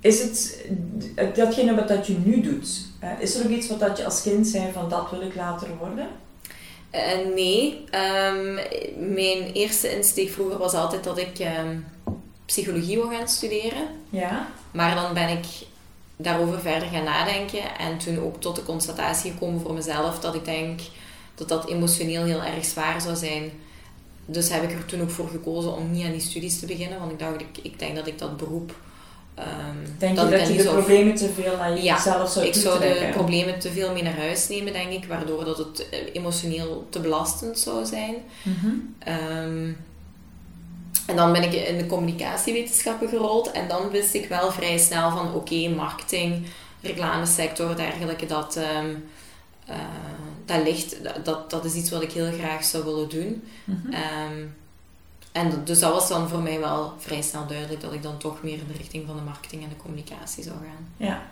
is 0.00 0.22
het 0.22 0.66
datgene 1.34 1.74
wat 1.74 1.88
dat 1.88 2.06
je 2.06 2.16
nu 2.24 2.40
doet, 2.40 2.68
uh, 3.04 3.10
is 3.18 3.34
er 3.34 3.44
ook 3.44 3.50
iets 3.50 3.68
wat 3.68 3.80
dat 3.80 3.98
je 3.98 4.04
als 4.04 4.22
kind 4.22 4.46
zei 4.46 4.72
van 4.72 4.88
dat 4.88 5.10
wil 5.10 5.20
ik 5.20 5.34
later 5.34 5.68
worden? 5.78 6.08
Uh, 6.94 7.34
nee. 7.34 7.84
Um, 8.34 8.54
mijn 9.14 9.52
eerste 9.52 9.96
insteek 9.96 10.30
vroeger 10.30 10.58
was 10.58 10.72
altijd 10.72 11.04
dat 11.04 11.18
ik 11.18 11.38
um, 11.38 11.86
psychologie 12.44 12.96
wil 12.96 13.10
gaan 13.10 13.28
studeren. 13.28 13.88
Ja. 14.08 14.48
Maar 14.70 14.94
dan 14.94 15.14
ben 15.14 15.28
ik 15.28 15.44
daarover 16.16 16.60
verder 16.60 16.88
gaan 16.88 17.04
nadenken. 17.04 17.78
En 17.78 17.98
toen 17.98 18.18
ook 18.18 18.40
tot 18.40 18.56
de 18.56 18.62
constatatie 18.62 19.30
gekomen 19.30 19.60
voor 19.60 19.74
mezelf 19.74 20.20
dat 20.20 20.34
ik 20.34 20.44
denk 20.44 20.80
dat 21.34 21.48
dat 21.48 21.68
emotioneel 21.68 22.24
heel 22.24 22.42
erg 22.42 22.64
zwaar 22.64 23.00
zou 23.00 23.16
zijn. 23.16 23.50
Dus 24.26 24.50
heb 24.50 24.62
ik 24.62 24.72
er 24.72 24.84
toen 24.84 25.00
ook 25.00 25.10
voor 25.10 25.28
gekozen 25.28 25.76
om 25.76 25.90
niet 25.90 26.04
aan 26.04 26.12
die 26.12 26.20
studies 26.20 26.58
te 26.58 26.66
beginnen. 26.66 26.98
Want 26.98 27.12
ik 27.12 27.18
dacht, 27.18 27.40
ik, 27.40 27.58
ik 27.62 27.78
denk 27.78 27.96
dat 27.96 28.06
ik 28.06 28.18
dat 28.18 28.36
beroep 28.36 28.74
Um, 29.38 29.96
denk 29.98 30.18
je 30.18 30.28
dat 30.28 30.48
je 30.48 30.56
de 30.56 30.68
problemen 30.68 31.14
te 31.14 31.28
veel 31.28 31.54
aan 31.54 31.82
jezelf 31.82 32.30
zou 32.30 32.46
ik 32.46 32.54
zou 32.54 32.80
de 32.80 33.08
problemen 33.12 33.58
te 33.58 33.70
veel 33.70 33.92
mee 33.92 34.02
naar 34.02 34.16
huis 34.16 34.48
nemen, 34.48 34.72
denk 34.72 34.92
ik. 34.92 35.04
Waardoor 35.04 35.44
dat 35.44 35.58
het 35.58 35.88
eh, 35.88 35.98
emotioneel 36.12 36.86
te 36.90 37.00
belastend 37.00 37.58
zou 37.58 37.86
zijn. 37.86 38.14
Mhm. 38.42 38.70
Ehm, 38.98 39.72
en 41.06 41.16
dan 41.16 41.32
ben 41.32 41.42
ik 41.42 41.52
in 41.52 41.78
de 41.78 41.86
communicatiewetenschappen 41.86 43.08
gerold. 43.08 43.50
En 43.50 43.68
dan 43.68 43.90
wist 43.90 44.14
ik 44.14 44.28
wel 44.28 44.50
vrij 44.50 44.78
snel 44.78 45.10
van... 45.10 45.34
Oké, 45.34 45.68
marketing, 45.68 46.46
reclamesector, 46.80 47.76
dergelijke. 47.76 48.26
Dat, 48.26 48.56
um, 48.56 49.04
uh, 49.68 49.76
dat 50.44 50.62
ligt... 50.64 50.96
Dat, 51.24 51.50
dat 51.50 51.64
is 51.64 51.74
iets 51.74 51.90
wat 51.90 52.02
ik 52.02 52.12
heel 52.12 52.32
graag 52.32 52.64
zou 52.64 52.84
willen 52.84 53.08
doen. 53.08 53.42
Mhm. 53.64 53.92
En 55.32 55.64
dus 55.64 55.78
dat 55.78 55.92
was 55.92 56.08
dan 56.08 56.28
voor 56.28 56.40
mij 56.40 56.60
wel 56.60 56.92
vrij 56.98 57.22
snel 57.22 57.46
duidelijk 57.46 57.80
dat 57.80 57.92
ik 57.92 58.02
dan 58.02 58.18
toch 58.18 58.42
meer 58.42 58.58
in 58.58 58.66
de 58.66 58.78
richting 58.78 59.06
van 59.06 59.16
de 59.16 59.22
marketing 59.22 59.62
en 59.62 59.68
de 59.68 59.76
communicatie 59.76 60.42
zou 60.42 60.56
gaan. 60.56 60.88
Ja. 60.96 61.22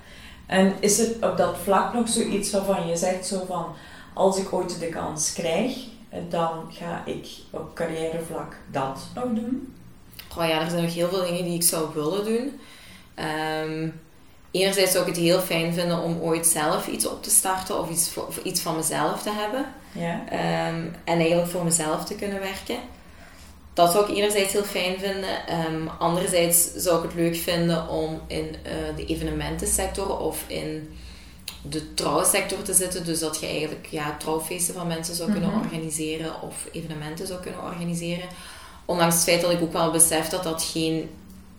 En 0.47 0.75
is 0.81 0.99
het 0.99 1.15
op 1.21 1.37
dat 1.37 1.57
vlak 1.63 1.95
nog 1.95 2.09
zoiets 2.09 2.51
waarvan 2.51 2.87
je 2.87 2.97
zegt 2.97 3.27
zo 3.27 3.45
van 3.47 3.67
als 4.15 4.39
ik 4.39 4.53
ooit 4.53 4.81
de 4.81 4.89
kans 4.89 5.33
krijg, 5.33 5.77
dan 6.29 6.65
ga 6.71 7.03
ik 7.07 7.27
op 7.51 7.75
carrièrevlak 7.75 8.57
dat 8.71 9.01
nog 9.15 9.25
doen? 9.25 9.75
Oh 10.37 10.47
ja, 10.47 10.61
er 10.61 10.71
zijn 10.71 10.83
nog 10.83 10.95
heel 10.95 11.09
veel 11.09 11.25
dingen 11.25 11.45
die 11.45 11.55
ik 11.55 11.63
zou 11.63 11.95
willen 11.95 12.25
doen. 12.25 12.61
Um, 13.65 14.01
enerzijds 14.51 14.93
zou 14.93 15.07
ik 15.07 15.15
het 15.15 15.23
heel 15.23 15.41
fijn 15.41 15.75
vinden 15.75 16.03
om 16.03 16.21
ooit 16.21 16.47
zelf 16.47 16.87
iets 16.87 17.07
op 17.07 17.23
te 17.23 17.31
starten 17.31 17.81
of 17.81 17.91
iets, 17.91 18.11
voor, 18.11 18.29
iets 18.43 18.61
van 18.61 18.77
mezelf 18.77 19.23
te 19.23 19.31
hebben. 19.31 19.67
Ja. 19.93 20.21
Ehm, 20.29 20.87
en 21.05 21.19
eigenlijk 21.19 21.51
voor 21.51 21.65
mezelf 21.65 22.05
te 22.05 22.15
kunnen 22.15 22.41
werken 22.41 22.79
dat 23.79 23.93
zou 23.93 24.11
ik 24.11 24.17
enerzijds 24.17 24.53
heel 24.53 24.65
fijn 24.65 24.99
vinden. 24.99 25.65
Um, 25.73 25.89
anderzijds 25.89 26.73
zou 26.75 26.97
ik 26.97 27.03
het 27.03 27.15
leuk 27.15 27.37
vinden 27.37 27.89
om 27.89 28.21
in 28.27 28.45
uh, 28.45 28.97
de 28.97 29.07
evenementensector 29.07 30.19
of 30.19 30.45
in 30.47 30.97
de 31.63 31.95
trouwsector 31.95 32.63
te 32.63 32.73
zitten. 32.75 33.05
Dus 33.05 33.19
dat 33.19 33.41
je 33.41 33.47
eigenlijk 33.47 33.87
ja, 33.91 34.17
trouwfeesten 34.17 34.75
van 34.75 34.87
mensen 34.87 35.15
zou 35.15 35.33
kunnen 35.33 35.51
mhm. 35.51 35.59
organiseren 35.59 36.43
of 36.43 36.67
evenementen 36.73 37.27
zou 37.27 37.41
kunnen 37.41 37.63
organiseren. 37.63 38.29
Ondanks 38.85 39.15
het 39.15 39.25
feit 39.25 39.41
dat 39.41 39.51
ik 39.51 39.63
ook 39.63 39.73
wel 39.73 39.91
besef 39.91 40.29
dat 40.29 40.43
dat 40.43 40.63
geen 40.63 41.11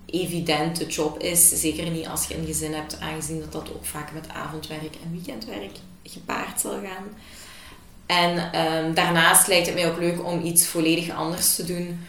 evidente 0.05 0.85
job 0.85 1.19
is. 1.19 1.61
Zeker 1.61 1.89
niet 1.89 2.07
als 2.07 2.27
je 2.27 2.37
een 2.37 2.45
gezin 2.45 2.73
hebt, 2.73 2.99
aangezien 2.99 3.39
dat 3.39 3.51
dat 3.51 3.69
ook 3.75 3.85
vaak 3.85 4.13
met 4.13 4.29
avondwerk 4.29 4.95
en 5.03 5.11
weekendwerk 5.11 5.77
gepaard 6.03 6.59
zal 6.59 6.71
gaan. 6.71 7.05
En 8.09 8.51
ehm, 8.51 8.93
daarnaast 8.93 9.47
lijkt 9.47 9.65
het 9.65 9.75
mij 9.75 9.89
ook 9.89 9.99
leuk 9.99 10.25
om 10.25 10.41
iets 10.45 10.67
volledig 10.67 11.09
anders 11.09 11.55
te 11.55 11.65
doen. 11.65 12.05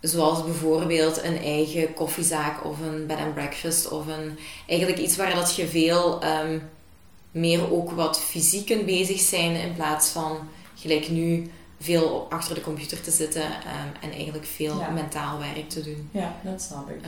Zoals 0.00 0.44
bijvoorbeeld 0.44 1.22
een 1.22 1.42
eigen 1.42 1.94
koffiezaak 1.94 2.64
of 2.64 2.80
een 2.80 3.06
bed 3.06 3.18
and 3.18 3.34
breakfast. 3.34 3.88
Of 3.88 4.06
een, 4.06 4.38
eigenlijk 4.66 5.00
iets 5.00 5.16
waar 5.16 5.34
dat 5.34 5.56
je 5.56 5.66
veel 5.66 6.20
ehm, 6.22 6.58
meer 7.30 7.72
ook 7.72 7.90
wat 7.90 8.20
fysiek 8.20 8.66
kunt 8.66 8.86
bezig 8.86 9.20
zijn. 9.20 9.54
In 9.54 9.74
plaats 9.74 10.08
van 10.08 10.48
gelijk 10.74 11.08
nu 11.08 11.50
veel 11.80 12.26
achter 12.30 12.54
de 12.54 12.60
computer 12.60 13.00
te 13.00 13.10
zitten 13.10 13.42
ehm, 13.42 14.04
en 14.04 14.10
eigenlijk 14.10 14.46
veel 14.46 14.82
mentaal 14.94 15.38
werk 15.38 15.68
te 15.68 15.82
doen. 15.82 16.08
Ja, 16.12 16.36
dat 16.44 16.62
snap 16.62 16.90
ik. 16.90 17.00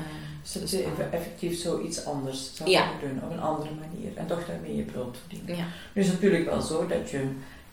dus 0.43 0.53
dat 0.53 0.63
is 0.63 0.81
effectief 1.11 1.61
zoiets 1.61 2.05
anders 2.05 2.51
zou 2.55 2.71
ja. 2.71 2.91
doen 3.01 3.23
op 3.25 3.31
een 3.31 3.41
andere 3.41 3.71
manier. 3.75 4.17
En 4.17 4.27
toch 4.27 4.47
daarmee 4.47 4.77
je 4.77 4.83
brood 4.83 5.17
verdienen. 5.19 5.57
Ja. 5.57 5.67
Nu 5.93 6.03
is 6.03 6.09
het 6.09 6.21
natuurlijk 6.21 6.51
wel 6.51 6.61
zo 6.61 6.87
dat 6.87 7.11
je 7.11 7.29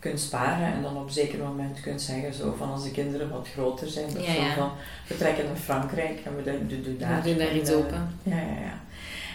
kunt 0.06 0.20
sparen 0.20 0.74
en 0.74 0.82
dan 0.82 0.98
op 0.98 1.06
een 1.06 1.14
zeker 1.14 1.40
moment 1.40 1.80
kunt 1.80 2.02
zeggen 2.02 2.34
zo 2.34 2.56
van 2.58 2.72
als 2.72 2.84
de 2.84 2.92
kinderen 2.92 3.30
wat 3.30 3.48
groter 3.54 3.88
zijn, 3.88 4.14
dat 4.14 4.26
ja, 4.26 4.56
van 4.56 4.72
we 5.08 5.18
trekken 5.18 5.46
naar 5.46 5.56
Frankrijk 5.56 6.20
en 6.26 6.36
we 6.36 6.44
doen, 6.44 6.82
doen 6.84 6.98
daar, 6.98 7.22
we 7.22 7.30
doen 7.30 7.38
daar 7.38 7.56
iets 7.56 7.72
open. 7.72 8.20
Ja, 8.24 8.38
ja, 8.38 8.60
ja. 8.62 8.80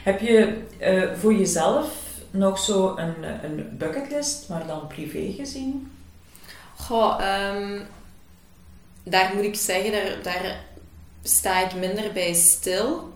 Heb 0.02 0.20
je 0.20 0.62
uh, 0.80 1.18
voor 1.18 1.34
jezelf 1.34 1.94
nog 2.30 2.58
zo 2.58 2.96
een, 2.96 3.44
een 3.44 3.76
bucketlist, 3.78 4.48
maar 4.48 4.66
dan 4.66 4.86
privé 4.86 5.32
gezien? 5.32 5.90
Goh, 6.76 7.20
um, 7.54 7.80
daar 9.02 9.34
moet 9.34 9.44
ik 9.44 9.56
zeggen, 9.56 9.92
daar, 9.92 10.22
daar 10.22 10.64
sta 11.22 11.64
ik 11.64 11.74
minder 11.74 12.12
bij 12.12 12.34
stil. 12.34 13.12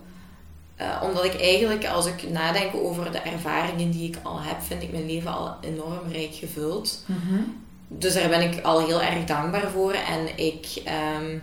Uh, 0.85 1.03
omdat 1.03 1.25
ik 1.25 1.41
eigenlijk, 1.41 1.87
als 1.87 2.07
ik 2.07 2.31
nadenk 2.31 2.75
over 2.75 3.13
de 3.13 3.19
ervaringen 3.19 3.91
die 3.91 4.09
ik 4.09 4.17
al 4.23 4.41
heb, 4.41 4.57
vind 4.63 4.83
ik 4.83 4.93
mijn 4.93 5.07
leven 5.07 5.33
al 5.33 5.57
enorm 5.61 6.13
rijk 6.13 6.35
gevuld. 6.35 7.05
Mhm. 7.07 7.41
Dus 7.89 8.15
daar 8.15 8.29
ben 8.29 8.53
ik 8.53 8.65
al 8.65 8.87
heel 8.87 9.03
erg 9.03 9.25
dankbaar 9.25 9.71
voor. 9.71 9.93
En 9.93 10.39
ik 10.39 10.83
um, 11.19 11.43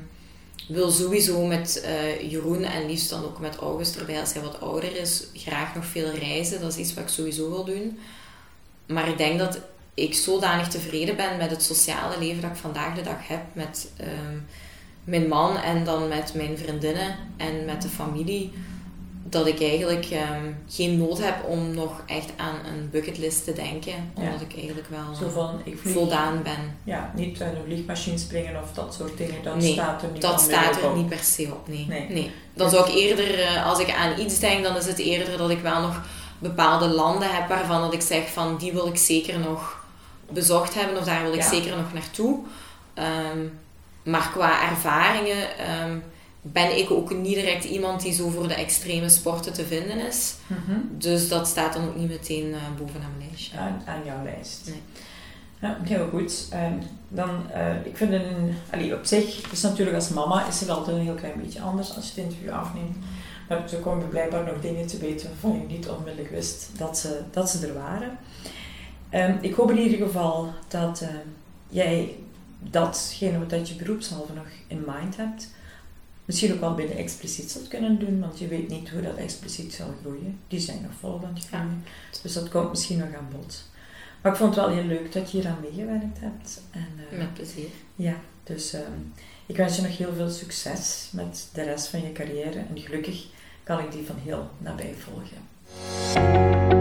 wil 0.68 0.92
sowieso 0.92 1.46
met 1.46 1.84
uh, 1.86 2.32
Jeroen 2.32 2.64
en 2.64 2.86
liefst 2.86 3.10
dan 3.10 3.24
ook 3.24 3.40
met 3.40 3.56
August 3.56 3.96
erbij, 3.96 4.20
als 4.20 4.34
hij 4.34 4.42
wat 4.42 4.62
ouder 4.62 4.96
is, 4.96 5.24
graag 5.34 5.76
nog 5.76 5.86
veel 5.86 6.10
reizen. 6.10 6.62
Dat 6.62 6.72
is 6.72 6.78
iets 6.78 6.94
wat 6.94 7.04
ik 7.04 7.10
sowieso 7.10 7.50
wil 7.50 7.64
doen. 7.64 8.00
Maar 8.86 9.08
ik 9.08 9.18
denk 9.18 9.40
dat 9.40 9.60
ik 9.94 10.14
zodanig 10.14 10.68
tevreden 10.68 11.16
ben 11.16 11.38
met 11.38 11.52
het 11.52 11.64
sociale 11.64 12.20
leven 12.20 12.42
dat 12.42 12.52
ik 12.52 12.58
vandaag 12.58 12.96
de 12.96 13.02
dag 13.02 13.28
heb 13.28 13.42
met 13.54 13.92
um, 14.02 14.46
mijn 15.04 15.28
man 15.28 15.58
en 15.58 15.84
dan 15.84 16.08
met 16.08 16.34
mijn 16.34 16.58
vriendinnen 16.58 17.16
en 17.38 17.66
met 17.66 17.82
de 17.82 17.90
familie 17.90 18.54
dat 19.32 19.48
ik 19.48 19.62
eigenlijk 19.62 20.06
ehm, 20.06 20.52
geen 20.70 20.98
nood 20.98 21.24
heb 21.24 21.36
om 21.48 21.74
nog 21.74 22.04
echt 22.06 22.30
aan 22.38 22.56
een 22.66 22.90
bucketlist 22.90 23.44
te 23.44 23.54
denken. 23.54 24.12
Omdat 24.14 24.42
ik 24.42 24.56
eigenlijk 24.56 24.88
wel 24.90 25.16
Zo 25.20 25.30
van, 25.30 25.62
ik 25.64 25.78
vlieg, 25.78 25.94
voldaan 25.94 26.44
ben. 26.44 26.78
Ja, 26.84 27.12
niet 27.16 27.40
een 27.40 27.56
vliegmachine 27.66 28.18
springen 28.18 28.62
of 28.64 28.74
dat 28.74 28.94
soort 28.94 29.18
dingen. 29.18 29.44
Dat 29.44 29.64
staat 29.64 30.02
er 30.02 30.12
niet 30.12 30.22
dat 30.22 30.42
staat 30.42 30.82
er 30.82 30.96
niet 30.96 31.10
per 31.10 31.24
se 31.24 31.48
op. 31.52 31.68
Nee. 31.68 31.86
nee. 32.10 32.32
Dan 32.54 32.70
zou 32.70 32.90
ik 32.90 32.96
eerder, 32.96 33.40
eh, 33.40 33.66
als 33.66 33.80
ik 33.80 33.94
aan 33.94 34.20
iets 34.20 34.40
denk, 34.40 34.64
dan 34.64 34.76
is 34.78 34.86
het 34.86 34.98
eerder 34.98 35.38
dat 35.38 35.50
ik 35.50 35.60
wel 35.60 35.82
nog 35.82 36.02
bepaalde 36.40 36.88
landen 36.88 37.36
heb 37.36 37.48
waarvan 37.48 37.82
dat 37.82 37.94
ik 37.94 38.02
zeg 38.02 38.30
van 38.30 38.58
die 38.58 38.72
wil 38.72 38.88
ik 38.88 38.98
zeker 38.98 39.40
nog 39.40 39.86
bezocht 40.30 40.74
hebben 40.74 40.98
of 40.98 41.04
daar 41.04 41.24
wil 41.24 41.34
ik 41.34 41.44
zeker 41.44 41.78
nog 41.78 41.94
naartoe. 41.94 42.40
Um, 42.96 43.60
maar 44.04 44.30
qua 44.34 44.70
ervaringen... 44.70 45.58
Ehm, 45.58 45.98
ben 46.42 46.78
ik 46.78 46.92
ook 46.92 47.16
niet 47.16 47.36
direct 47.36 47.64
iemand 47.64 48.02
die 48.02 48.14
zo 48.14 48.30
voor 48.30 48.48
de 48.48 48.54
extreme 48.54 49.10
sporten 49.10 49.54
te 49.54 49.66
vinden 49.66 50.08
is. 50.08 50.36
Mhm. 50.48 50.80
Dus 50.92 51.30
dat 51.30 51.48
staat 51.48 51.74
dan 51.74 51.88
ook 51.88 51.96
niet 51.96 52.10
meteen 52.10 52.48
uh, 52.48 52.58
bovenaan 52.78 53.12
mijn 53.18 53.30
lijstje. 53.30 53.58
Aan, 53.58 53.82
aan 53.86 54.06
jouw 54.06 54.24
lijst. 54.24 54.62
Nee. 54.66 54.82
Ja, 55.62 55.78
heel 55.84 56.08
goed. 56.08 56.48
Um, 56.54 56.80
dan, 57.08 57.30
uh, 57.56 57.86
ik 57.86 57.98
vind 57.98 58.12
een, 58.12 58.56
allee, 58.72 58.96
op 58.96 59.06
zich, 59.06 59.52
is 59.52 59.62
natuurlijk 59.62 59.96
als 59.96 60.10
mama 60.10 60.48
is 60.48 60.60
het 60.60 60.70
altijd 60.70 60.98
een 60.98 61.04
heel 61.04 61.16
klein 61.16 61.42
beetje 61.42 61.62
anders 61.62 61.96
als 61.96 62.06
je 62.06 62.22
het 62.22 62.30
interview 62.30 62.52
afneemt. 62.52 62.98
Maar 63.50 63.70
zo 63.70 63.80
komen 63.80 64.10
blijkbaar 64.10 64.44
nog 64.44 64.62
dingen 64.62 64.88
te 64.88 64.98
weten 64.98 65.30
waarvan 65.30 65.62
je 65.62 65.76
niet 65.76 65.90
onmiddellijk 65.90 66.30
wist 66.30 66.70
dat 66.78 66.98
ze, 66.98 67.22
dat 67.32 67.50
ze 67.50 67.68
er 67.68 67.74
waren. 67.74 68.18
Um, 69.14 69.38
ik 69.42 69.54
hoop 69.54 69.72
in 69.72 69.80
ieder 69.80 70.08
geval 70.08 70.54
dat 70.68 71.02
uh, 71.02 71.08
jij 71.68 72.16
datgene 72.60 73.48
wat 73.48 73.70
je 73.70 73.76
beroepshalve 73.76 74.34
nog 74.34 74.48
in 74.68 74.84
mind 74.88 75.18
hebt, 75.18 75.50
misschien 76.32 76.54
ook 76.54 76.60
wel 76.60 76.76
binnen 76.76 76.98
expliciet 76.98 77.52
zou 77.52 77.68
kunnen 77.68 78.00
doen, 78.00 78.20
want 78.20 78.40
je 78.40 78.48
weet 78.48 78.70
niet 78.70 78.90
hoe 78.90 79.02
dat 79.02 79.16
expliciet 79.16 79.74
zal 79.74 79.94
groeien. 80.02 80.40
Die 80.48 80.60
zijn 80.60 80.82
nog 80.82 80.92
volop 81.00 81.24
aan 81.24 81.34
het 81.34 81.48
groeien. 81.48 81.84
Dus 82.22 82.34
dat 82.34 82.50
komt 82.50 82.70
misschien 82.70 82.98
nog 82.98 83.14
aan 83.14 83.28
bod. 83.36 83.70
Maar 84.22 84.32
ik 84.32 84.38
vond 84.38 84.56
het 84.56 84.66
wel 84.66 84.74
heel 84.74 84.84
leuk 84.84 85.14
dat 85.14 85.32
je 85.32 85.38
hier 85.38 85.48
aan 85.48 85.58
meegewerkt 85.62 86.20
hebt. 86.20 86.62
En, 86.72 86.88
uh, 87.12 87.18
met 87.18 87.34
plezier. 87.34 87.70
Ja, 87.96 88.16
dus 88.44 88.74
uh, 88.74 88.80
ik 89.46 89.56
wens 89.56 89.76
je 89.76 89.82
nog 89.82 89.98
heel 89.98 90.14
veel 90.14 90.30
succes 90.30 91.10
met 91.14 91.50
de 91.54 91.64
rest 91.64 91.88
van 91.88 92.02
je 92.02 92.12
carrière. 92.12 92.60
En 92.60 92.80
gelukkig 92.80 93.26
kan 93.64 93.80
ik 93.80 93.92
die 93.92 94.06
van 94.06 94.16
heel 94.24 94.50
nabij 94.58 94.94
volgen. 94.98 96.81